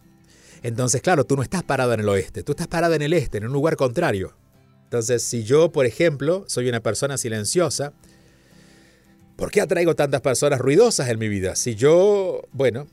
Entonces, 0.62 1.02
claro, 1.02 1.24
tú 1.24 1.38
no 1.38 1.44
estás 1.44 1.64
parado 1.64 1.94
en 1.94 2.02
el 2.02 2.10
oeste, 2.10 2.44
tú 2.44 2.52
estás 2.52 2.68
parado 2.68 2.94
en 2.94 3.02
el 3.02 3.14
este, 3.14 3.38
en 3.38 3.46
un 3.46 3.54
lugar 3.54 3.78
contrario. 3.78 4.36
Entonces, 4.84 5.24
si 5.24 5.44
yo, 5.44 5.72
por 5.72 5.86
ejemplo, 5.86 6.44
soy 6.48 6.68
una 6.68 6.82
persona 6.82 7.18
silenciosa, 7.18 7.94
¿por 9.38 9.52
qué 9.52 9.62
atraigo 9.62 9.96
tantas 9.96 10.20
personas 10.20 10.60
ruidosas 10.60 11.08
en 11.08 11.20
mi 11.20 11.30
vida? 11.30 11.56
Si 11.56 11.76
yo, 11.76 12.42
bueno, 12.52 12.88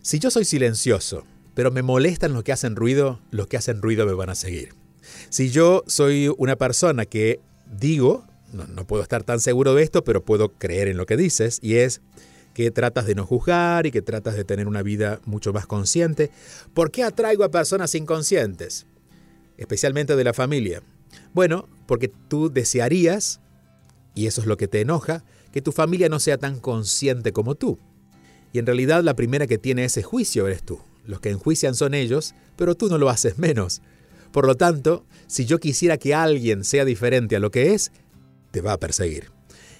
si 0.00 0.18
yo 0.18 0.30
soy 0.30 0.46
silencioso, 0.46 1.24
pero 1.60 1.70
me 1.70 1.82
molestan 1.82 2.32
los 2.32 2.42
que 2.42 2.52
hacen 2.52 2.74
ruido, 2.74 3.20
los 3.30 3.46
que 3.46 3.58
hacen 3.58 3.82
ruido 3.82 4.06
me 4.06 4.14
van 4.14 4.30
a 4.30 4.34
seguir. 4.34 4.70
Si 5.28 5.50
yo 5.50 5.84
soy 5.86 6.32
una 6.38 6.56
persona 6.56 7.04
que 7.04 7.38
digo, 7.70 8.24
no, 8.50 8.66
no, 8.66 8.86
puedo 8.86 9.02
estar 9.02 9.24
tan 9.24 9.40
seguro 9.40 9.74
de 9.74 9.82
esto, 9.82 10.02
pero 10.02 10.24
puedo 10.24 10.54
creer 10.54 10.88
en 10.88 10.96
lo 10.96 11.04
que 11.04 11.18
dices, 11.18 11.58
y 11.60 11.74
es 11.74 12.00
que 12.54 12.70
tratas 12.70 13.04
de 13.04 13.14
no 13.14 13.26
juzgar 13.26 13.84
y 13.84 13.90
que 13.90 14.00
tratas 14.00 14.36
de 14.36 14.44
tener 14.44 14.68
una 14.68 14.82
vida 14.82 15.20
mucho 15.26 15.52
más 15.52 15.66
consciente. 15.66 16.30
¿Por 16.72 16.90
qué 16.90 17.02
atraigo 17.02 17.44
a 17.44 17.50
personas 17.50 17.94
inconscientes? 17.94 18.86
Especialmente 19.58 20.16
de 20.16 20.24
la 20.24 20.32
familia. 20.32 20.82
Bueno, 21.34 21.68
porque 21.84 22.08
tú 22.08 22.50
desearías, 22.50 23.42
y 24.14 24.28
eso 24.28 24.40
es 24.40 24.46
lo 24.46 24.56
que 24.56 24.66
te 24.66 24.80
enoja, 24.80 25.24
que 25.52 25.60
tu 25.60 25.72
familia 25.72 26.08
no 26.08 26.20
sea 26.20 26.38
tan 26.38 26.58
consciente 26.58 27.34
como 27.34 27.54
tú. 27.54 27.78
Y 28.50 28.60
en 28.60 28.64
realidad 28.64 29.04
la 29.04 29.14
primera 29.14 29.46
que 29.46 29.58
tiene 29.58 29.84
ese 29.84 30.02
juicio 30.02 30.46
eres 30.46 30.62
tú. 30.62 30.80
Los 31.10 31.20
que 31.20 31.30
enjuician 31.30 31.74
son 31.74 31.92
ellos, 31.92 32.34
pero 32.56 32.76
tú 32.76 32.88
no 32.88 32.96
lo 32.96 33.10
haces 33.10 33.36
menos. 33.36 33.82
Por 34.30 34.46
lo 34.46 34.56
tanto, 34.56 35.04
si 35.26 35.44
yo 35.44 35.58
quisiera 35.58 35.98
que 35.98 36.14
alguien 36.14 36.62
sea 36.62 36.84
diferente 36.84 37.34
a 37.34 37.40
lo 37.40 37.50
que 37.50 37.74
es, 37.74 37.90
te 38.52 38.60
va 38.60 38.74
a 38.74 38.78
perseguir. 38.78 39.32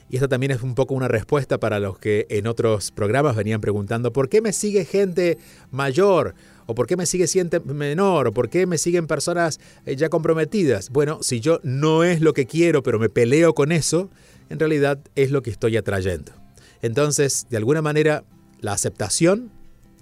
Y 0.08 0.16
esto 0.16 0.28
también 0.28 0.50
es 0.50 0.62
un 0.62 0.74
poco 0.74 0.94
una 0.94 1.06
respuesta 1.06 1.58
para 1.58 1.78
los 1.78 1.96
que 2.00 2.26
en 2.30 2.48
otros 2.48 2.90
programas 2.90 3.36
venían 3.36 3.60
preguntando, 3.60 4.12
¿por 4.12 4.28
qué 4.28 4.40
me 4.40 4.52
sigue 4.52 4.84
gente 4.84 5.38
mayor? 5.70 6.34
¿O 6.66 6.74
por 6.74 6.88
qué 6.88 6.96
me 6.96 7.06
sigue 7.06 7.28
gente 7.28 7.60
menor? 7.60 8.26
¿O 8.26 8.32
por 8.32 8.48
qué 8.50 8.66
me 8.66 8.76
siguen 8.76 9.06
personas 9.06 9.60
eh, 9.86 9.94
ya 9.94 10.08
comprometidas? 10.08 10.90
Bueno, 10.90 11.22
si 11.22 11.38
yo 11.38 11.60
no 11.62 12.02
es 12.02 12.20
lo 12.20 12.34
que 12.34 12.46
quiero, 12.46 12.82
pero 12.82 12.98
me 12.98 13.08
peleo 13.08 13.54
con 13.54 13.70
eso, 13.70 14.10
en 14.48 14.58
realidad 14.58 14.98
es 15.14 15.30
lo 15.30 15.42
que 15.42 15.50
estoy 15.50 15.76
atrayendo. 15.76 16.32
Entonces, 16.82 17.46
de 17.48 17.56
alguna 17.56 17.80
manera, 17.80 18.24
la 18.60 18.72
aceptación, 18.72 19.52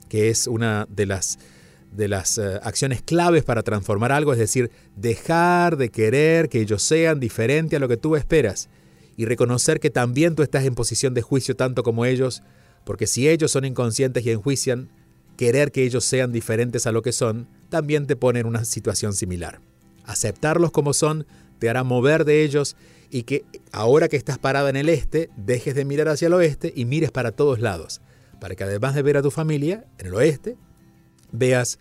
que 0.09 0.31
es 0.31 0.47
una 0.47 0.87
de 0.91 1.07
las, 1.07 1.39
de 1.93 2.09
las 2.09 2.39
eh, 2.39 2.61
acciones 2.63 3.03
claves 3.03 3.45
para 3.45 3.63
transformar 3.63 4.13
algo, 4.13 4.33
es 4.33 4.39
decir, 4.39 4.71
dejar 4.97 5.77
de 5.77 5.91
querer 5.91 6.49
que 6.49 6.61
ellos 6.61 6.83
sean 6.83 7.21
diferentes 7.21 7.77
a 7.77 7.81
lo 7.81 7.89
que 7.89 7.97
tú 7.97 8.17
esperas 8.17 8.69
y 9.17 9.25
reconocer 9.25 9.81
que 9.81 9.91
también 9.91 10.35
tú 10.35 10.43
estás 10.43 10.65
en 10.65 10.75
posición 10.75 11.15
de 11.15 11.23
juicio 11.23 11.57
tanto 11.57 11.83
como 11.83 12.05
ellos, 12.05 12.43
porque 12.85 13.07
si 13.07 13.29
ellos 13.29 13.51
son 13.51 13.65
inconscientes 13.65 14.25
y 14.25 14.31
enjuician, 14.31 14.89
querer 15.37 15.73
que 15.73 15.85
ellos 15.85 16.05
sean 16.05 16.33
diferentes 16.33 16.87
a 16.87 16.93
lo 16.93 17.03
que 17.03 17.13
son, 17.13 17.49
también 17.69 18.07
te 18.07 18.17
pone 18.17 18.41
en 18.41 18.47
una 18.47 18.65
situación 18.65 19.13
similar. 19.13 19.61
Aceptarlos 20.05 20.71
como 20.71 20.93
son 20.93 21.27
te 21.59 21.69
hará 21.69 21.85
mover 21.85 22.25
de 22.25 22.43
ellos 22.43 22.77
y 23.11 23.23
que 23.25 23.45
ahora 23.73 24.09
que 24.09 24.17
estás 24.17 24.39
parada 24.39 24.71
en 24.71 24.77
el 24.77 24.89
este, 24.89 25.31
dejes 25.37 25.75
de 25.75 25.85
mirar 25.85 26.09
hacia 26.09 26.27
el 26.27 26.35
oeste 26.35 26.73
y 26.75 26.85
mires 26.85 27.11
para 27.11 27.33
todos 27.33 27.61
lados, 27.61 28.01
para 28.41 28.55
que 28.55 28.65
además 28.65 28.95
de 28.95 29.03
ver 29.03 29.17
a 29.17 29.23
tu 29.23 29.31
familia 29.31 29.87
en 29.99 30.07
el 30.07 30.15
oeste, 30.15 30.57
veas 31.33 31.79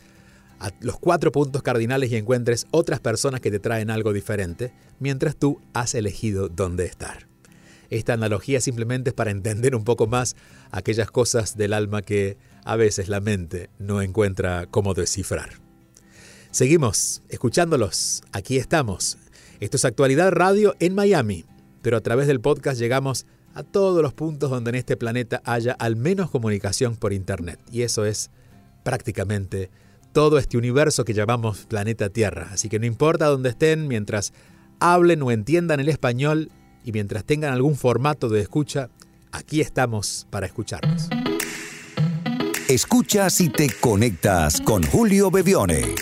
a 0.59 0.71
los 0.81 0.99
cuatro 0.99 1.31
puntos 1.31 1.61
cardinales 1.61 2.11
y 2.11 2.15
encuentres 2.15 2.65
otras 2.71 2.99
personas 2.99 3.41
que 3.41 3.51
te 3.51 3.59
traen 3.59 3.89
algo 3.89 4.13
diferente, 4.13 4.73
mientras 4.99 5.35
tú 5.35 5.61
has 5.73 5.93
elegido 5.95 6.49
dónde 6.49 6.85
estar. 6.85 7.27
Esta 7.89 8.13
analogía 8.13 8.59
simplemente 8.59 9.11
es 9.11 9.13
para 9.13 9.31
entender 9.31 9.75
un 9.75 9.83
poco 9.83 10.07
más 10.07 10.35
aquellas 10.71 11.09
cosas 11.11 11.55
del 11.55 11.73
alma 11.73 12.01
que 12.01 12.37
a 12.65 12.75
veces 12.75 13.07
la 13.07 13.21
mente 13.21 13.69
no 13.79 14.01
encuentra 14.01 14.65
cómo 14.69 14.93
descifrar. 14.93 15.61
Seguimos 16.51 17.21
escuchándolos, 17.29 18.23
aquí 18.31 18.57
estamos. 18.57 19.17
Esto 19.59 19.77
es 19.77 19.85
Actualidad 19.85 20.31
Radio 20.31 20.75
en 20.79 20.95
Miami, 20.95 21.45
pero 21.81 21.97
a 21.97 22.01
través 22.01 22.27
del 22.27 22.41
podcast 22.41 22.79
llegamos 22.79 23.25
a 23.57 23.63
todos 23.63 24.03
los 24.03 24.13
puntos 24.13 24.51
donde 24.51 24.69
en 24.69 24.75
este 24.75 24.95
planeta 24.97 25.41
haya 25.43 25.71
al 25.73 25.95
menos 25.95 26.29
comunicación 26.29 26.95
por 26.95 27.11
Internet. 27.11 27.59
Y 27.71 27.81
eso 27.81 28.05
es 28.05 28.29
prácticamente 28.83 29.71
todo 30.13 30.37
este 30.37 30.59
universo 30.59 31.03
que 31.03 31.15
llamamos 31.15 31.65
planeta 31.65 32.09
Tierra. 32.09 32.49
Así 32.51 32.69
que 32.69 32.77
no 32.77 32.85
importa 32.85 33.25
dónde 33.25 33.49
estén, 33.49 33.87
mientras 33.87 34.31
hablen 34.79 35.23
o 35.23 35.31
entiendan 35.31 35.79
el 35.79 35.89
español 35.89 36.51
y 36.83 36.91
mientras 36.91 37.23
tengan 37.23 37.51
algún 37.51 37.75
formato 37.75 38.29
de 38.29 38.41
escucha, 38.41 38.91
aquí 39.31 39.59
estamos 39.59 40.27
para 40.29 40.45
escucharlos. 40.45 41.09
Escuchas 42.69 43.41
y 43.41 43.49
te 43.49 43.71
conectas 43.81 44.61
con 44.61 44.83
Julio 44.83 45.31
Bebione. 45.31 45.95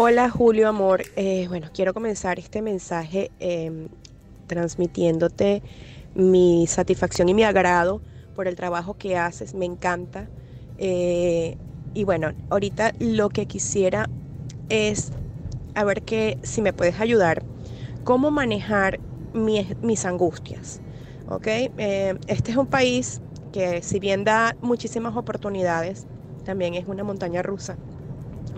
Hola 0.00 0.30
Julio, 0.30 0.68
amor. 0.68 1.02
Eh, 1.16 1.46
bueno, 1.48 1.70
quiero 1.74 1.92
comenzar 1.92 2.38
este 2.38 2.62
mensaje 2.62 3.32
em, 3.40 3.88
transmitiéndote 4.46 5.60
mi 6.14 6.68
satisfacción 6.68 7.28
y 7.28 7.34
mi 7.34 7.42
agrado 7.42 8.00
por 8.32 8.46
el 8.46 8.54
trabajo 8.54 8.94
que 8.94 9.16
haces. 9.16 9.54
Me 9.54 9.64
encanta. 9.64 10.28
Eh, 10.78 11.56
y 11.94 12.04
bueno, 12.04 12.30
ahorita 12.48 12.92
lo 13.00 13.28
que 13.28 13.46
quisiera 13.46 14.08
es 14.68 15.10
a 15.74 15.82
ver 15.82 16.02
que 16.02 16.38
si 16.44 16.62
me 16.62 16.72
puedes 16.72 17.00
ayudar, 17.00 17.42
cómo 18.04 18.30
manejar 18.30 19.00
mis, 19.32 20.04
angustias. 20.04 20.80
¿okay? 21.26 21.72
Eh, 21.76 22.14
este 22.28 22.52
es 22.52 22.56
un 22.56 22.68
país 22.68 23.20
que 23.50 23.82
si 23.82 23.98
bien 23.98 24.22
da 24.22 24.54
muchísimas 24.60 25.16
oportunidades, 25.16 26.06
también 26.44 26.74
es 26.74 26.86
una 26.86 27.02
montaña 27.02 27.42
rusa. 27.42 27.74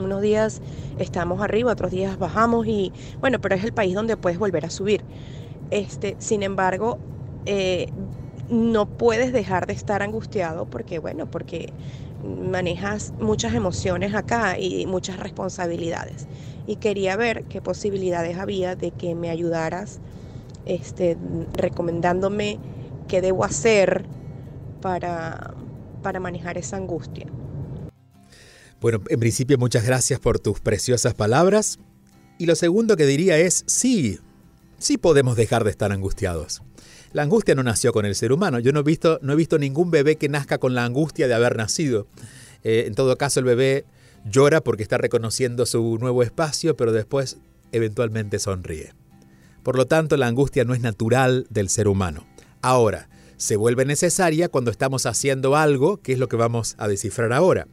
Unos 0.01 0.23
días 0.23 0.61
estamos 0.99 1.41
arriba, 1.43 1.73
otros 1.73 1.91
días 1.91 2.19
bajamos 2.19 2.67
y 2.67 2.93
bueno, 3.21 3.39
pero 3.41 3.55
es 3.55 3.65
el 3.65 3.73
país 3.73 3.95
donde 3.95 4.17
puedes 4.17 4.39
volver 4.39 4.65
a 4.65 4.71
subir. 4.71 5.05
Este, 5.71 6.17
sin 6.19 6.43
embargo, 6.43 6.99
eh, 7.47 7.89
no 8.51 8.87
puedes 8.87 9.33
dejar 9.33 9.67
de 9.67 9.73
estar 9.75 10.03
angustiado 10.03 10.67
porque, 10.67 10.99
bueno, 10.99 11.27
porque 11.27 11.73
manejas 12.25 13.13
muchas 13.21 13.55
emociones 13.55 14.15
acá 14.15 14.59
y 14.59 14.87
muchas 14.87 15.19
responsabilidades. 15.19 16.27
Y 16.67 16.77
quería 16.77 17.17
ver 17.17 17.45
qué 17.45 17.61
posibilidades 17.61 18.39
había 18.39 18.77
de 18.77 18.91
que 18.91 19.15
me 19.15 19.31
ayudaras 19.31 20.01
este, 20.67 21.17
recomendándome 21.55 22.59
qué 23.09 23.21
debo 23.21 23.45
hacer 23.45 24.05
para, 24.81 25.55
para 26.03 26.21
manejar 26.21 26.59
esa 26.59 26.77
angustia. 26.77 27.27
Bueno, 28.81 29.03
en 29.09 29.21
principio 29.21 29.59
muchas 29.59 29.85
gracias 29.85 30.21
por 30.21 30.39
tus 30.39 30.61
preciosas 30.61 31.13
palabras. 31.15 31.79
Y 32.39 32.47
lo 32.47 32.57
segundo 32.57 32.97
que 32.97 33.05
diría 33.05 33.39
es, 33.39 33.63
sí, 33.67 34.19
sí 34.79 34.97
podemos 34.97 35.37
dejar 35.37 35.65
de 35.65 35.71
estar 35.71 35.93
angustiados. 35.93 36.63
La 37.13 37.23
angustia 37.23 37.55
no 37.55 37.63
nació 37.63 37.93
con 37.93 38.07
el 38.07 38.15
ser 38.15 38.33
humano. 38.33 38.59
Yo 38.59 38.73
no 38.73 38.81
he 38.81 38.83
visto, 38.85 39.19
no 39.21 39.35
he 39.35 39.37
visto 39.37 39.59
ningún 39.59 39.91
bebé 39.91 40.17
que 40.17 40.31
nazca 40.31 40.57
con 40.59 40.75
la 40.75 40.87
angustia 40.87 41.29
de 41.29 41.35
haber 41.35 41.57
nacido. 41.57 42.07
Eh, 42.63 42.85
en 42.87 42.95
todo 42.95 43.19
caso, 43.19 43.41
el 43.41 43.47
bebé 43.47 43.85
llora 44.25 44.63
porque 44.63 44.83
está 44.83 44.97
reconociendo 44.97 45.67
su 45.67 45.99
nuevo 45.99 46.23
espacio, 46.23 46.77
pero 46.77 46.93
después 46.93 47.39
eventualmente 47.73 48.39
sonríe. 48.39 48.95
Por 49.63 49.77
lo 49.77 49.87
tanto, 49.87 50.17
la 50.17 50.27
angustia 50.27 50.65
no 50.65 50.73
es 50.73 50.81
natural 50.81 51.47
del 51.51 51.69
ser 51.69 51.87
humano. 51.87 52.27
Ahora, 52.63 53.11
se 53.37 53.57
vuelve 53.57 53.85
necesaria 53.85 54.49
cuando 54.49 54.71
estamos 54.71 55.05
haciendo 55.05 55.57
algo, 55.57 55.99
que 55.99 56.13
es 56.15 56.19
lo 56.19 56.29
que 56.29 56.37
vamos 56.37 56.77
a 56.79 56.89
descifrar 56.89 57.33
ahora. 57.33 57.67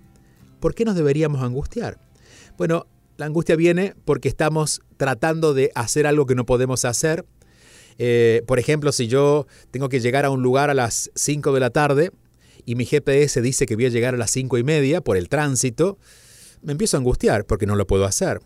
¿Por 0.60 0.74
qué 0.74 0.86
nos 0.86 0.96
deberíamos 0.96 1.42
angustiar? 1.44 2.00
Bueno, 2.58 2.88
la 3.18 3.26
angustia 3.26 3.56
viene 3.56 3.96
porque 4.06 4.28
estamos 4.28 4.82
tratando 4.98 5.54
de 5.54 5.72
hacer 5.76 6.08
algo 6.08 6.26
que 6.26 6.36
no 6.36 6.46
podemos 6.46 6.86
hacer. 6.86 7.26
Eh, 7.98 8.44
por 8.48 8.60
ejemplo, 8.60 8.92
si 8.92 9.08
yo 9.08 9.48
tengo 9.72 9.90
que 9.90 10.00
llegar 10.00 10.26
a 10.26 10.30
un 10.30 10.44
lugar 10.44 10.70
a 10.70 10.74
las 10.74 11.12
5 11.16 11.52
de 11.52 11.60
la 11.60 11.70
tarde 11.70 12.12
y 12.66 12.76
mi 12.76 12.86
GPS 12.86 13.42
dice 13.42 13.66
que 13.66 13.76
voy 13.76 13.86
a 13.86 13.90
llegar 13.90 14.14
a 14.14 14.18
las 14.18 14.32
5 14.32 14.58
y 14.58 14.64
media 14.64 15.02
por 15.02 15.18
el 15.18 15.30
tránsito, 15.30 15.98
me 16.62 16.74
empiezo 16.74 16.98
a 16.98 17.00
angustiar 17.00 17.46
porque 17.46 17.66
no 17.66 17.76
lo 17.76 17.88
puedo 17.88 18.06
hacer. 18.06 18.40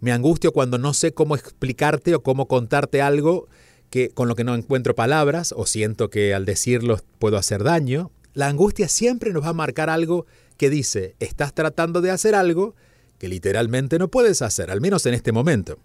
Me 0.00 0.12
angustio 0.12 0.52
cuando 0.52 0.78
no 0.78 0.94
sé 0.94 1.12
cómo 1.14 1.36
explicarte 1.36 2.14
o 2.14 2.22
cómo 2.22 2.48
contarte 2.48 3.02
algo 3.02 3.48
que, 3.88 4.10
con 4.10 4.28
lo 4.28 4.34
que 4.34 4.44
no 4.44 4.54
encuentro 4.54 4.94
palabras 4.94 5.54
o 5.56 5.66
siento 5.66 6.10
que 6.10 6.34
al 6.34 6.44
decirlo 6.44 6.98
puedo 7.18 7.36
hacer 7.36 7.62
daño. 7.62 8.10
La 8.34 8.48
angustia 8.48 8.88
siempre 8.88 9.32
nos 9.32 9.44
va 9.44 9.50
a 9.50 9.52
marcar 9.52 9.90
algo 9.90 10.26
que 10.62 10.70
dice, 10.70 11.16
estás 11.18 11.52
tratando 11.54 12.00
de 12.00 12.12
hacer 12.12 12.36
algo 12.36 12.76
que 13.18 13.26
literalmente 13.26 13.98
no 13.98 14.06
puedes 14.06 14.42
hacer, 14.42 14.70
al 14.70 14.80
menos 14.80 15.04
en 15.06 15.14
este 15.14 15.32
momento. 15.32 15.80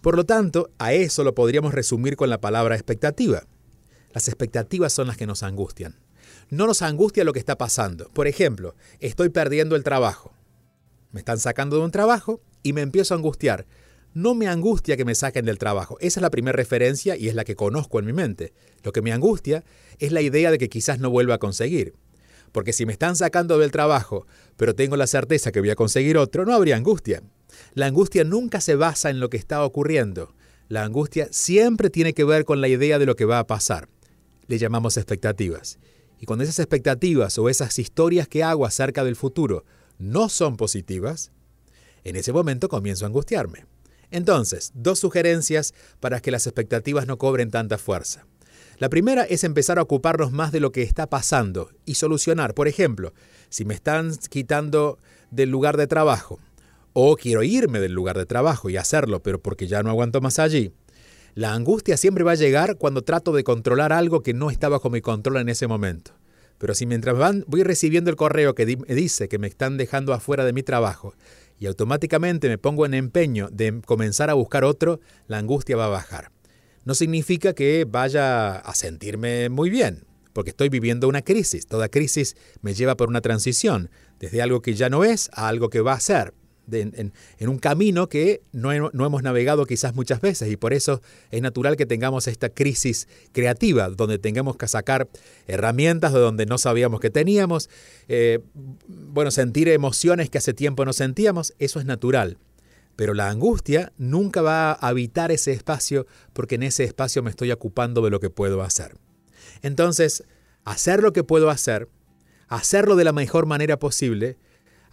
Por 0.00 0.16
lo 0.16 0.26
tanto, 0.26 0.68
a 0.78 0.92
eso 0.92 1.22
lo 1.22 1.36
podríamos 1.36 1.72
resumir 1.72 2.16
con 2.16 2.28
la 2.28 2.40
palabra 2.40 2.74
expectativa. 2.74 3.44
Las 4.12 4.26
expectativas 4.26 4.92
son 4.92 5.06
las 5.06 5.16
que 5.16 5.28
nos 5.28 5.44
angustian. 5.44 5.94
No 6.50 6.66
nos 6.66 6.82
angustia 6.82 7.22
lo 7.22 7.32
que 7.32 7.38
está 7.38 7.56
pasando. 7.56 8.08
Por 8.14 8.26
ejemplo, 8.26 8.74
estoy 8.98 9.28
perdiendo 9.28 9.76
el 9.76 9.84
trabajo. 9.84 10.32
Me 11.12 11.20
están 11.20 11.38
sacando 11.38 11.76
de 11.76 11.84
un 11.84 11.92
trabajo 11.92 12.40
y 12.64 12.72
me 12.72 12.80
empiezo 12.80 13.14
a 13.14 13.18
angustiar. 13.18 13.64
No 14.12 14.34
me 14.34 14.48
angustia 14.48 14.96
que 14.96 15.04
me 15.04 15.14
saquen 15.14 15.44
del 15.44 15.58
trabajo. 15.58 15.98
Esa 16.00 16.18
es 16.18 16.22
la 16.22 16.30
primera 16.30 16.56
referencia 16.56 17.16
y 17.16 17.28
es 17.28 17.36
la 17.36 17.44
que 17.44 17.54
conozco 17.54 18.00
en 18.00 18.06
mi 18.06 18.12
mente. 18.12 18.52
Lo 18.82 18.90
que 18.90 19.02
me 19.02 19.12
angustia 19.12 19.62
es 20.00 20.10
la 20.10 20.20
idea 20.20 20.50
de 20.50 20.58
que 20.58 20.68
quizás 20.68 20.98
no 20.98 21.10
vuelva 21.10 21.36
a 21.36 21.38
conseguir. 21.38 21.94
Porque 22.52 22.72
si 22.72 22.86
me 22.86 22.92
están 22.92 23.16
sacando 23.16 23.58
del 23.58 23.70
trabajo, 23.70 24.26
pero 24.56 24.74
tengo 24.74 24.96
la 24.96 25.06
certeza 25.06 25.52
que 25.52 25.60
voy 25.60 25.70
a 25.70 25.76
conseguir 25.76 26.16
otro, 26.16 26.44
no 26.44 26.54
habría 26.54 26.76
angustia. 26.76 27.22
La 27.74 27.86
angustia 27.86 28.24
nunca 28.24 28.60
se 28.60 28.74
basa 28.74 29.10
en 29.10 29.20
lo 29.20 29.30
que 29.30 29.36
está 29.36 29.64
ocurriendo. 29.64 30.34
La 30.68 30.82
angustia 30.82 31.28
siempre 31.30 31.90
tiene 31.90 32.12
que 32.12 32.24
ver 32.24 32.44
con 32.44 32.60
la 32.60 32.68
idea 32.68 32.98
de 32.98 33.06
lo 33.06 33.14
que 33.14 33.24
va 33.24 33.38
a 33.38 33.46
pasar. 33.46 33.88
Le 34.46 34.58
llamamos 34.58 34.96
expectativas. 34.96 35.78
Y 36.18 36.26
cuando 36.26 36.44
esas 36.44 36.58
expectativas 36.58 37.38
o 37.38 37.48
esas 37.48 37.78
historias 37.78 38.26
que 38.28 38.42
hago 38.42 38.64
acerca 38.64 39.04
del 39.04 39.16
futuro 39.16 39.64
no 39.98 40.28
son 40.28 40.56
positivas, 40.56 41.30
en 42.04 42.16
ese 42.16 42.32
momento 42.32 42.68
comienzo 42.68 43.04
a 43.04 43.08
angustiarme. 43.08 43.66
Entonces, 44.10 44.72
dos 44.74 44.98
sugerencias 44.98 45.74
para 46.00 46.20
que 46.20 46.30
las 46.30 46.46
expectativas 46.46 47.06
no 47.06 47.18
cobren 47.18 47.50
tanta 47.50 47.78
fuerza. 47.78 48.26
La 48.78 48.90
primera 48.90 49.24
es 49.24 49.42
empezar 49.42 49.78
a 49.78 49.82
ocuparnos 49.82 50.32
más 50.32 50.52
de 50.52 50.60
lo 50.60 50.70
que 50.70 50.82
está 50.82 51.06
pasando 51.06 51.70
y 51.86 51.94
solucionar. 51.94 52.52
Por 52.52 52.68
ejemplo, 52.68 53.14
si 53.48 53.64
me 53.64 53.72
están 53.72 54.14
quitando 54.28 54.98
del 55.30 55.48
lugar 55.48 55.78
de 55.78 55.86
trabajo 55.86 56.38
o 56.92 57.16
quiero 57.16 57.42
irme 57.42 57.80
del 57.80 57.92
lugar 57.92 58.18
de 58.18 58.26
trabajo 58.26 58.68
y 58.68 58.76
hacerlo, 58.76 59.22
pero 59.22 59.40
porque 59.40 59.66
ya 59.66 59.82
no 59.82 59.88
aguanto 59.88 60.20
más 60.20 60.38
allí, 60.38 60.72
la 61.34 61.54
angustia 61.54 61.96
siempre 61.96 62.22
va 62.22 62.32
a 62.32 62.36
llegar 62.36 62.76
cuando 62.76 63.02
trato 63.02 63.32
de 63.32 63.44
controlar 63.44 63.94
algo 63.94 64.22
que 64.22 64.34
no 64.34 64.50
está 64.50 64.68
bajo 64.68 64.90
mi 64.90 65.00
control 65.00 65.38
en 65.38 65.48
ese 65.48 65.66
momento. 65.66 66.12
Pero 66.58 66.74
si 66.74 66.84
mientras 66.84 67.16
van, 67.16 67.44
voy 67.46 67.62
recibiendo 67.62 68.10
el 68.10 68.16
correo 68.16 68.54
que 68.54 68.76
me 68.76 68.94
dice 68.94 69.28
que 69.28 69.38
me 69.38 69.46
están 69.46 69.78
dejando 69.78 70.12
afuera 70.12 70.44
de 70.44 70.52
mi 70.52 70.62
trabajo 70.62 71.14
y 71.58 71.66
automáticamente 71.66 72.48
me 72.48 72.58
pongo 72.58 72.84
en 72.84 72.92
empeño 72.92 73.48
de 73.50 73.80
comenzar 73.84 74.28
a 74.28 74.34
buscar 74.34 74.64
otro, 74.64 75.00
la 75.28 75.38
angustia 75.38 75.76
va 75.76 75.86
a 75.86 75.88
bajar. 75.88 76.35
No 76.86 76.94
significa 76.94 77.52
que 77.52 77.84
vaya 77.84 78.56
a 78.56 78.74
sentirme 78.74 79.50
muy 79.50 79.68
bien, 79.68 80.04
porque 80.32 80.50
estoy 80.50 80.68
viviendo 80.70 81.08
una 81.08 81.20
crisis. 81.20 81.66
Toda 81.66 81.88
crisis 81.88 82.36
me 82.62 82.72
lleva 82.72 82.96
por 82.96 83.08
una 83.08 83.20
transición, 83.20 83.90
desde 84.20 84.40
algo 84.40 84.62
que 84.62 84.72
ya 84.74 84.88
no 84.88 85.04
es 85.04 85.28
a 85.34 85.48
algo 85.48 85.68
que 85.68 85.82
va 85.82 85.92
a 85.92 86.00
ser 86.00 86.32
en, 86.72 87.12
un 87.40 87.58
camino 87.58 88.08
que 88.08 88.42
no, 88.52 88.72
hemos 88.72 89.22
navegado 89.22 89.66
quizás 89.66 89.94
muchas 89.94 90.20
veces 90.20 90.50
y 90.50 90.56
por 90.56 90.72
eso 90.72 91.02
es 91.30 91.42
natural 91.42 91.76
que 91.76 91.86
tengamos 91.86 92.28
esta 92.28 92.48
crisis 92.48 93.08
creativa, 93.32 93.88
donde 93.88 94.18
tengamos 94.18 94.56
que 94.56 94.68
sacar 94.68 95.08
herramientas 95.46 96.12
de 96.12 96.20
donde 96.20 96.46
no 96.46 96.58
sabíamos 96.58 97.00
que 97.00 97.10
teníamos, 97.10 97.68
eh, 98.08 98.40
bueno, 98.86 99.30
sentir 99.30 99.68
emociones 99.68 100.30
que 100.30 100.38
hace 100.38 100.54
tiempo 100.54 100.84
no 100.84 100.92
sentíamos, 100.92 101.54
eso 101.58 101.80
es 101.80 101.86
natural. 101.86 102.38
Pero 102.96 103.14
la 103.14 103.28
angustia 103.28 103.92
nunca 103.98 104.42
va 104.42 104.72
a 104.72 104.74
habitar 104.74 105.30
ese 105.30 105.52
espacio 105.52 106.06
porque 106.32 106.56
en 106.56 106.64
ese 106.64 106.84
espacio 106.84 107.22
me 107.22 107.30
estoy 107.30 107.52
ocupando 107.52 108.02
de 108.02 108.10
lo 108.10 108.20
que 108.20 108.30
puedo 108.30 108.62
hacer. 108.62 108.96
Entonces, 109.62 110.24
hacer 110.64 111.02
lo 111.02 111.12
que 111.12 111.22
puedo 111.22 111.50
hacer, 111.50 111.88
hacerlo 112.48 112.96
de 112.96 113.04
la 113.04 113.12
mejor 113.12 113.46
manera 113.46 113.78
posible, 113.78 114.38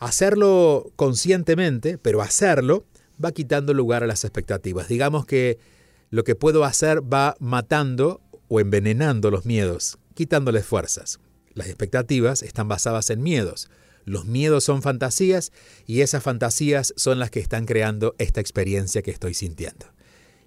Hacerlo 0.03 0.91
conscientemente, 0.97 1.97
pero 1.97 2.21
hacerlo, 2.21 2.85
va 3.23 3.31
quitando 3.31 3.73
lugar 3.73 4.03
a 4.03 4.07
las 4.07 4.25
expectativas. 4.25 4.89
Digamos 4.89 5.25
que 5.25 5.59
lo 6.09 6.25
que 6.25 6.35
puedo 6.35 6.65
hacer 6.65 7.01
va 7.01 7.37
matando 7.39 8.19
o 8.49 8.59
envenenando 8.59 9.31
los 9.31 9.45
miedos, 9.45 9.97
quitándoles 10.13 10.65
fuerzas. 10.65 11.21
Las 11.53 11.67
expectativas 11.67 12.43
están 12.43 12.67
basadas 12.67 13.09
en 13.11 13.23
miedos. 13.23 13.69
Los 14.05 14.25
miedos 14.25 14.63
son 14.63 14.81
fantasías 14.81 15.51
y 15.85 16.01
esas 16.01 16.23
fantasías 16.23 16.93
son 16.97 17.19
las 17.19 17.31
que 17.31 17.39
están 17.39 17.65
creando 17.65 18.15
esta 18.17 18.41
experiencia 18.41 19.01
que 19.01 19.11
estoy 19.11 19.33
sintiendo. 19.33 19.87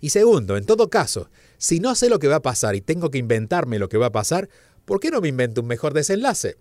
Y 0.01 0.11
segundo, 0.11 0.57
en 0.57 0.67
todo 0.67 0.91
caso, 0.91 1.31
si 1.57 1.81
no 1.81 1.95
sé 1.95 2.11
lo 2.11 2.19
que 2.19 2.29
va 2.29 2.37
a 2.37 2.43
pasar 2.43 2.75
y 2.75 2.81
tengo 2.81 3.11
que 3.11 3.19
inventarme 3.19 3.79
lo 3.79 3.89
que 3.89 3.99
va 3.99 4.07
a 4.07 4.13
pasar, 4.13 4.49
¿por 4.85 5.01
qué 5.01 5.11
no 5.11 5.21
me 5.21 5.29
invento 5.29 5.63
un 5.63 5.67
mejor 5.67 5.95
desenlace? 5.95 6.57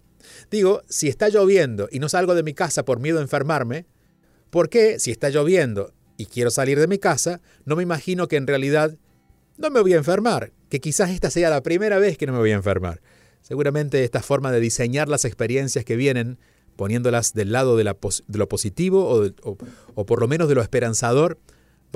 Digo, 0.49 0.81
si 0.89 1.09
está 1.09 1.29
lloviendo 1.29 1.87
y 1.91 1.99
no 1.99 2.09
salgo 2.09 2.35
de 2.35 2.43
mi 2.43 2.53
casa 2.53 2.85
por 2.85 2.99
miedo 2.99 3.19
a 3.19 3.23
enfermarme, 3.23 3.85
¿por 4.49 4.69
qué, 4.69 4.99
si 4.99 5.11
está 5.11 5.29
lloviendo 5.29 5.93
y 6.17 6.27
quiero 6.27 6.49
salir 6.49 6.79
de 6.79 6.87
mi 6.87 6.97
casa, 6.97 7.41
no 7.65 7.75
me 7.75 7.83
imagino 7.83 8.27
que 8.27 8.37
en 8.37 8.47
realidad 8.47 8.97
no 9.57 9.69
me 9.69 9.81
voy 9.81 9.93
a 9.93 9.97
enfermar? 9.97 10.51
Que 10.69 10.79
quizás 10.79 11.09
esta 11.09 11.29
sea 11.29 11.49
la 11.49 11.61
primera 11.61 11.99
vez 11.99 12.17
que 12.17 12.25
no 12.25 12.33
me 12.33 12.39
voy 12.39 12.51
a 12.51 12.55
enfermar. 12.55 13.01
Seguramente 13.41 14.03
esta 14.03 14.21
forma 14.21 14.51
de 14.51 14.59
diseñar 14.59 15.07
las 15.07 15.25
experiencias 15.25 15.85
que 15.85 15.95
vienen, 15.95 16.39
poniéndolas 16.75 17.33
del 17.33 17.51
lado 17.51 17.77
de, 17.77 17.83
lo 17.83 18.49
positivo 18.49 19.31
o, 19.43 19.57
o 19.95 20.05
por 20.05 20.19
lo 20.19 20.27
menos 20.27 20.49
de 20.49 20.55
lo 20.55 20.61
esperanzador, 20.61 21.39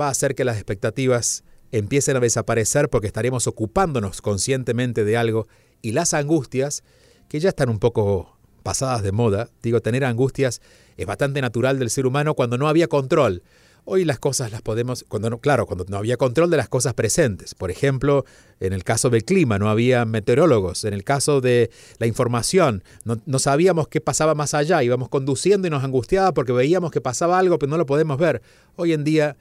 va 0.00 0.06
a 0.06 0.10
hacer 0.10 0.34
que 0.34 0.44
las 0.44 0.56
expectativas 0.56 1.44
empiecen 1.72 2.16
a 2.16 2.20
desaparecer 2.20 2.88
porque 2.88 3.06
estaremos 3.06 3.46
ocupándonos 3.46 4.22
conscientemente 4.22 5.04
de 5.04 5.16
algo 5.16 5.46
y 5.82 5.92
las 5.92 6.14
angustias 6.14 6.82
que 7.28 7.40
ya 7.40 7.50
están 7.50 7.68
un 7.68 7.78
poco 7.78 8.36
pasadas 8.62 9.02
de 9.02 9.12
moda. 9.12 9.48
Digo, 9.62 9.80
tener 9.80 10.04
angustias 10.04 10.60
es 10.96 11.06
bastante 11.06 11.40
natural 11.40 11.78
del 11.78 11.90
ser 11.90 12.06
humano 12.06 12.34
cuando 12.34 12.58
no 12.58 12.68
había 12.68 12.88
control. 12.88 13.42
Hoy 13.84 14.04
las 14.04 14.18
cosas 14.18 14.52
las 14.52 14.62
podemos, 14.62 15.04
cuando 15.08 15.30
no, 15.30 15.38
claro, 15.38 15.66
cuando 15.66 15.84
no 15.88 15.96
había 15.96 16.16
control 16.16 16.50
de 16.50 16.56
las 16.56 16.68
cosas 16.68 16.94
presentes. 16.94 17.54
Por 17.54 17.70
ejemplo, 17.70 18.24
en 18.60 18.72
el 18.72 18.84
caso 18.84 19.10
del 19.10 19.24
clima 19.24 19.58
no 19.58 19.68
había 19.68 20.04
meteorólogos, 20.04 20.84
en 20.84 20.94
el 20.94 21.04
caso 21.04 21.40
de 21.40 21.70
la 21.98 22.06
información 22.06 22.84
no, 23.04 23.38
sabíamos 23.38 23.88
qué 23.88 24.00
pasaba 24.00 24.34
más 24.34 24.54
allá, 24.54 24.82
íbamos 24.82 25.08
conduciendo 25.08 25.66
y 25.66 25.70
nos 25.70 25.82
angustiaba 25.82 26.32
porque 26.34 26.52
veíamos 26.52 26.90
que 26.90 27.00
pasaba 27.00 27.38
algo 27.38 27.58
pero 27.58 27.70
no 27.70 27.78
lo 27.78 27.86
podemos 27.86 28.18
ver. 28.18 28.42
Hoy 28.76 28.92
en 28.92 29.04
día 29.04 29.36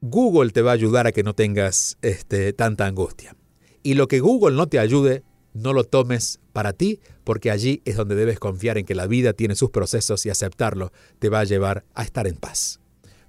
Google 0.00 0.50
te 0.50 0.62
va 0.62 0.72
a 0.72 0.74
ayudar 0.74 1.06
a 1.06 1.12
que 1.12 1.22
no 1.22 1.34
tengas 1.34 1.98
este, 2.02 2.52
tanta 2.52 2.86
angustia. 2.86 3.36
Y 3.82 3.94
lo 3.94 4.08
que 4.08 4.20
Google 4.20 4.56
no 4.56 4.68
te 4.68 4.78
ayude, 4.78 5.22
no 5.54 5.72
lo 5.72 5.84
tomes 5.84 6.40
para 6.52 6.72
ti, 6.72 7.00
porque 7.24 7.50
allí 7.50 7.82
es 7.84 7.96
donde 7.96 8.14
debes 8.14 8.38
confiar 8.38 8.78
en 8.78 8.84
que 8.84 8.94
la 8.94 9.06
vida 9.06 9.32
tiene 9.32 9.54
sus 9.54 9.70
procesos 9.70 10.26
y 10.26 10.30
aceptarlo 10.30 10.92
te 11.18 11.28
va 11.28 11.40
a 11.40 11.44
llevar 11.44 11.84
a 11.94 12.02
estar 12.02 12.26
en 12.26 12.36
paz. 12.36 12.80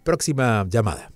Próxima 0.04 0.66
llamada. 0.70 1.12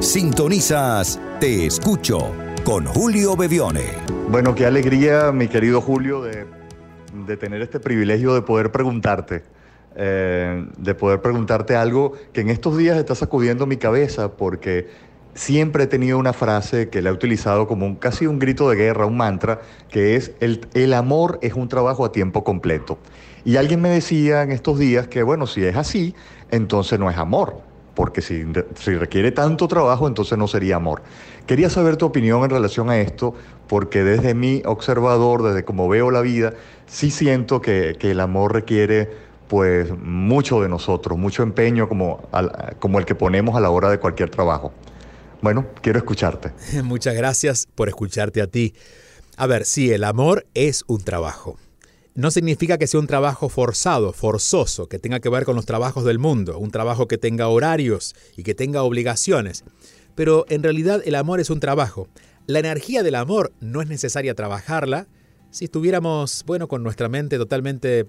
Sintonizas 0.00 1.20
Te 1.40 1.66
Escucho 1.66 2.32
con 2.64 2.86
Julio 2.86 3.36
Bevione. 3.36 3.84
Bueno, 4.28 4.54
qué 4.54 4.64
alegría, 4.64 5.32
mi 5.32 5.48
querido 5.48 5.80
Julio, 5.80 6.22
de, 6.22 6.46
tener 7.36 7.62
este 7.62 7.80
privilegio 7.80 8.34
de 8.34 8.42
poder 8.42 8.72
preguntarte. 8.72 9.42
Eh, 9.96 10.66
de 10.78 10.94
poder 10.94 11.20
preguntarte 11.20 11.74
algo 11.74 12.12
que 12.32 12.42
en 12.42 12.48
estos 12.48 12.78
días 12.78 12.96
está 12.96 13.16
sacudiendo 13.16 13.66
mi 13.66 13.76
cabeza 13.76 14.36
porque 14.36 14.88
siempre 15.34 15.84
he 15.84 15.86
tenido 15.86 16.16
una 16.16 16.32
frase 16.32 16.88
que 16.88 17.02
la 17.02 17.10
he 17.10 17.12
utilizado 17.12 17.66
como 17.66 17.86
un, 17.86 17.96
casi 17.96 18.26
un 18.26 18.38
grito 18.38 18.70
de 18.70 18.76
guerra, 18.76 19.06
un 19.06 19.16
mantra, 19.16 19.60
que 19.88 20.16
es 20.16 20.32
el, 20.40 20.66
el 20.74 20.94
amor 20.94 21.38
es 21.42 21.54
un 21.54 21.68
trabajo 21.68 22.04
a 22.04 22.12
tiempo 22.12 22.44
completo. 22.44 22.98
Y 23.44 23.56
alguien 23.56 23.80
me 23.80 23.88
decía 23.88 24.42
en 24.42 24.52
estos 24.52 24.78
días 24.78 25.08
que, 25.08 25.22
bueno, 25.22 25.46
si 25.46 25.64
es 25.64 25.76
así, 25.76 26.14
entonces 26.50 26.98
no 26.98 27.10
es 27.10 27.16
amor, 27.16 27.60
porque 27.94 28.22
si, 28.22 28.44
requiere 28.96 29.32
tanto 29.32 29.68
trabajo, 29.68 30.08
entonces 30.08 30.38
no 30.38 30.48
sería 30.48 30.76
amor. 30.76 31.02
Quería 31.46 31.70
saber 31.70 31.96
tu 31.96 32.06
opinión 32.06 32.44
en 32.44 32.50
relación 32.50 32.90
a 32.90 32.98
esto, 32.98 33.34
porque 33.68 34.04
desde 34.04 34.34
mi 34.34 34.62
observador, 34.64 35.42
desde 35.42 35.64
cómo 35.64 35.88
veo 35.88 36.10
la 36.10 36.20
vida, 36.20 36.54
sí 36.86 37.10
siento 37.10 37.60
que, 37.60 37.96
el 38.00 38.20
amor 38.20 38.54
requiere 38.54 39.30
pues 39.48 39.90
mucho 39.98 40.62
de 40.62 40.68
nosotros, 40.68 41.18
mucho 41.18 41.42
empeño 41.42 41.88
como, 41.88 42.22
como 42.78 43.00
el 43.00 43.04
que 43.04 43.16
ponemos 43.16 43.56
a 43.56 43.60
la 43.60 43.70
hora 43.70 43.90
de 43.90 43.98
cualquier 43.98 44.30
trabajo. 44.30 44.72
Bueno, 45.42 45.66
quiero 45.82 45.98
escucharte. 45.98 46.52
Muchas 46.84 47.14
gracias 47.14 47.66
por 47.74 47.88
escucharte 47.88 48.42
a 48.42 48.46
ti. 48.46 48.74
A 49.36 49.46
ver, 49.46 49.64
sí, 49.64 49.90
el 49.90 50.04
amor 50.04 50.46
es 50.54 50.84
un 50.86 51.02
trabajo. 51.02 51.56
No 52.14 52.30
significa 52.30 52.76
que 52.76 52.86
sea 52.86 53.00
un 53.00 53.06
trabajo 53.06 53.48
forzado, 53.48 54.12
forzoso, 54.12 54.88
que 54.88 54.98
tenga 54.98 55.20
que 55.20 55.28
ver 55.28 55.44
con 55.44 55.56
los 55.56 55.66
trabajos 55.66 56.04
del 56.04 56.18
mundo, 56.18 56.58
un 56.58 56.70
trabajo 56.70 57.06
que 57.06 57.18
tenga 57.18 57.48
horarios 57.48 58.14
y 58.36 58.42
que 58.42 58.54
tenga 58.54 58.82
obligaciones. 58.82 59.64
Pero 60.16 60.44
en 60.48 60.62
realidad 60.62 61.02
el 61.04 61.14
amor 61.14 61.40
es 61.40 61.50
un 61.50 61.60
trabajo. 61.60 62.08
La 62.46 62.58
energía 62.58 63.02
del 63.02 63.14
amor 63.14 63.52
no 63.60 63.80
es 63.80 63.88
necesaria 63.88 64.34
trabajarla 64.34 65.06
si 65.50 65.66
estuviéramos, 65.66 66.44
bueno, 66.46 66.68
con 66.68 66.82
nuestra 66.82 67.08
mente 67.08 67.36
totalmente 67.36 68.06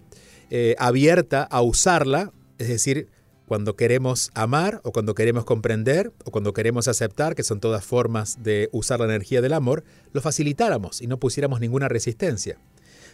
eh, 0.49 0.75
abierta 0.79 1.43
a 1.43 1.61
usarla, 1.61 2.31
es 2.57 2.67
decir, 2.67 3.07
cuando 3.47 3.75
queremos 3.75 4.31
amar 4.33 4.79
o 4.83 4.91
cuando 4.91 5.13
queremos 5.13 5.43
comprender 5.43 6.13
o 6.23 6.31
cuando 6.31 6.53
queremos 6.53 6.87
aceptar, 6.87 7.35
que 7.35 7.43
son 7.43 7.59
todas 7.59 7.83
formas 7.83 8.41
de 8.41 8.69
usar 8.71 8.99
la 8.99 9.05
energía 9.05 9.41
del 9.41 9.53
amor, 9.53 9.83
lo 10.13 10.21
facilitáramos 10.21 11.01
y 11.01 11.07
no 11.07 11.17
pusiéramos 11.17 11.59
ninguna 11.59 11.89
resistencia. 11.89 12.57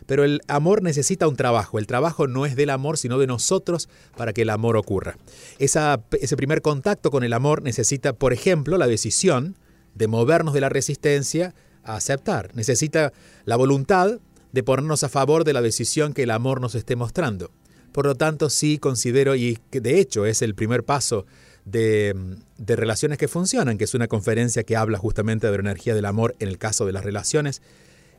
Pero 0.08 0.24
el 0.24 0.42
amor 0.48 0.82
necesita 0.82 1.28
un 1.28 1.36
trabajo. 1.36 1.78
El 1.78 1.86
trabajo 1.86 2.28
no 2.28 2.48
es 2.48 2.56
del 2.56 2.72
amor, 2.72 2.98
sino 2.98 3.20
de 3.20 3.28
nosotros 3.28 3.90
para 4.16 4.34
que 4.34 4.42
el 4.42 4.50
amor 4.50 4.76
ocurra. 4.78 5.18
ese 5.60 6.38
primer 6.38 6.64
contacto 6.64 7.12
con 7.12 7.24
el 7.24 7.34
amor 7.34 7.62
necesita, 7.62 8.14
por 8.14 8.34
ejemplo, 8.34 8.78
la 8.78 8.88
decisión 8.88 9.56
de 9.94 10.08
movernos 10.08 10.54
de 10.54 10.62
la 10.62 10.70
resistencia 10.70 11.54
a 11.84 11.96
aceptar. 11.96 12.56
Necesita 12.56 13.14
la 13.46 13.56
voluntad 13.56 14.20
de 14.52 14.64
ponernos 14.64 15.04
a 15.04 15.10
favor 15.10 15.44
de 15.44 15.54
la 15.54 15.62
decisión 15.62 16.14
que 16.14 16.24
el 16.24 16.32
amor 16.32 16.62
nos 16.62 16.76
esté 16.76 16.96
mostrando. 16.96 17.52
Por 17.92 18.06
lo 18.06 18.16
tanto, 18.16 18.50
sí 18.50 18.78
considero, 18.78 19.36
y 19.36 19.60
de 19.72 20.00
hecho 20.00 20.26
es 20.26 20.42
el 20.42 20.56
primer 20.56 20.84
paso 20.84 21.26
de, 21.66 22.16
de, 22.58 22.76
relaciones 22.76 23.18
que 23.18 23.28
funcionan, 23.28 23.78
que 23.78 23.84
es 23.84 23.94
una 23.94 24.08
conferencia 24.08 24.64
que 24.64 24.76
habla 24.76 24.98
justamente 24.98 25.48
de 25.48 25.54
la 25.54 25.60
energía 25.60 25.96
del 25.96 26.06
amor 26.06 26.36
en 26.40 26.48
el 26.48 26.58
caso 26.58 26.86
de 26.86 26.94
las 26.94 27.04
relaciones, 27.04 27.62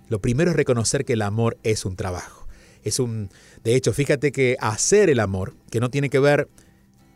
lo 0.08 0.20
primero 0.20 0.50
es 0.50 0.56
reconocer 0.56 1.04
que 1.04 1.14
el 1.14 1.22
amor 1.22 1.58
es 1.62 1.84
un 1.84 1.96
trabajo. 1.96 2.46
Es 2.82 2.98
un, 2.98 3.30
de 3.64 3.74
hecho, 3.74 3.92
fíjate 3.92 4.32
que 4.32 4.56
hacer 4.60 5.10
el 5.10 5.20
amor, 5.20 5.54
que 5.70 5.80
no 5.80 5.90
tiene 5.90 6.10
que 6.10 6.18
ver 6.18 6.48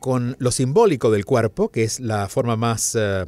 con 0.00 0.36
lo 0.38 0.50
simbólico 0.50 1.10
del 1.10 1.24
cuerpo, 1.24 1.70
que 1.70 1.84
es 1.84 2.00
la 2.00 2.28
forma 2.28 2.56
más, 2.56 2.96
eh, 2.98 3.24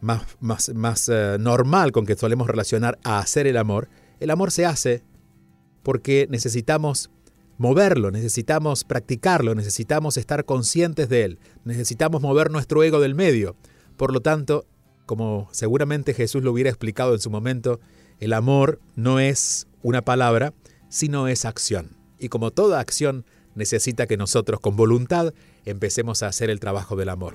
más, 0.00 0.22
más, 0.40 0.68
más 0.74 1.08
uh, 1.08 1.38
normal 1.38 1.92
con 1.92 2.04
que 2.04 2.14
solemos 2.14 2.46
relacionar 2.46 2.98
a 3.04 3.18
hacer 3.18 3.46
el 3.46 3.56
amor, 3.56 3.88
el 4.20 4.30
amor 4.30 4.50
se 4.50 4.66
hace 4.66 5.02
porque 5.82 6.26
necesitamos 6.30 7.10
moverlo, 7.56 8.10
necesitamos 8.10 8.84
practicarlo, 8.84 9.54
necesitamos 9.54 10.16
estar 10.16 10.44
conscientes 10.44 11.08
de 11.08 11.24
él, 11.24 11.38
necesitamos 11.64 12.20
mover 12.20 12.50
nuestro 12.50 12.82
ego 12.82 13.00
del 13.00 13.14
medio. 13.14 13.56
Por 13.96 14.12
lo 14.12 14.20
tanto, 14.20 14.66
como 15.06 15.48
seguramente 15.52 16.14
Jesús 16.14 16.42
lo 16.42 16.52
hubiera 16.52 16.70
explicado 16.70 17.14
en 17.14 17.20
su 17.20 17.30
momento, 17.30 17.80
el 18.20 18.32
amor 18.32 18.80
no 18.96 19.20
es 19.20 19.66
una 19.82 20.02
palabra, 20.02 20.52
sino 20.88 21.28
es 21.28 21.44
acción. 21.44 21.96
Y 22.18 22.28
como 22.28 22.50
toda 22.50 22.80
acción 22.80 23.24
necesita 23.54 24.06
que 24.06 24.16
nosotros 24.16 24.60
con 24.60 24.76
voluntad 24.76 25.32
empecemos 25.64 26.22
a 26.22 26.28
hacer 26.28 26.50
el 26.50 26.60
trabajo 26.60 26.96
del 26.96 27.08
amor. 27.08 27.34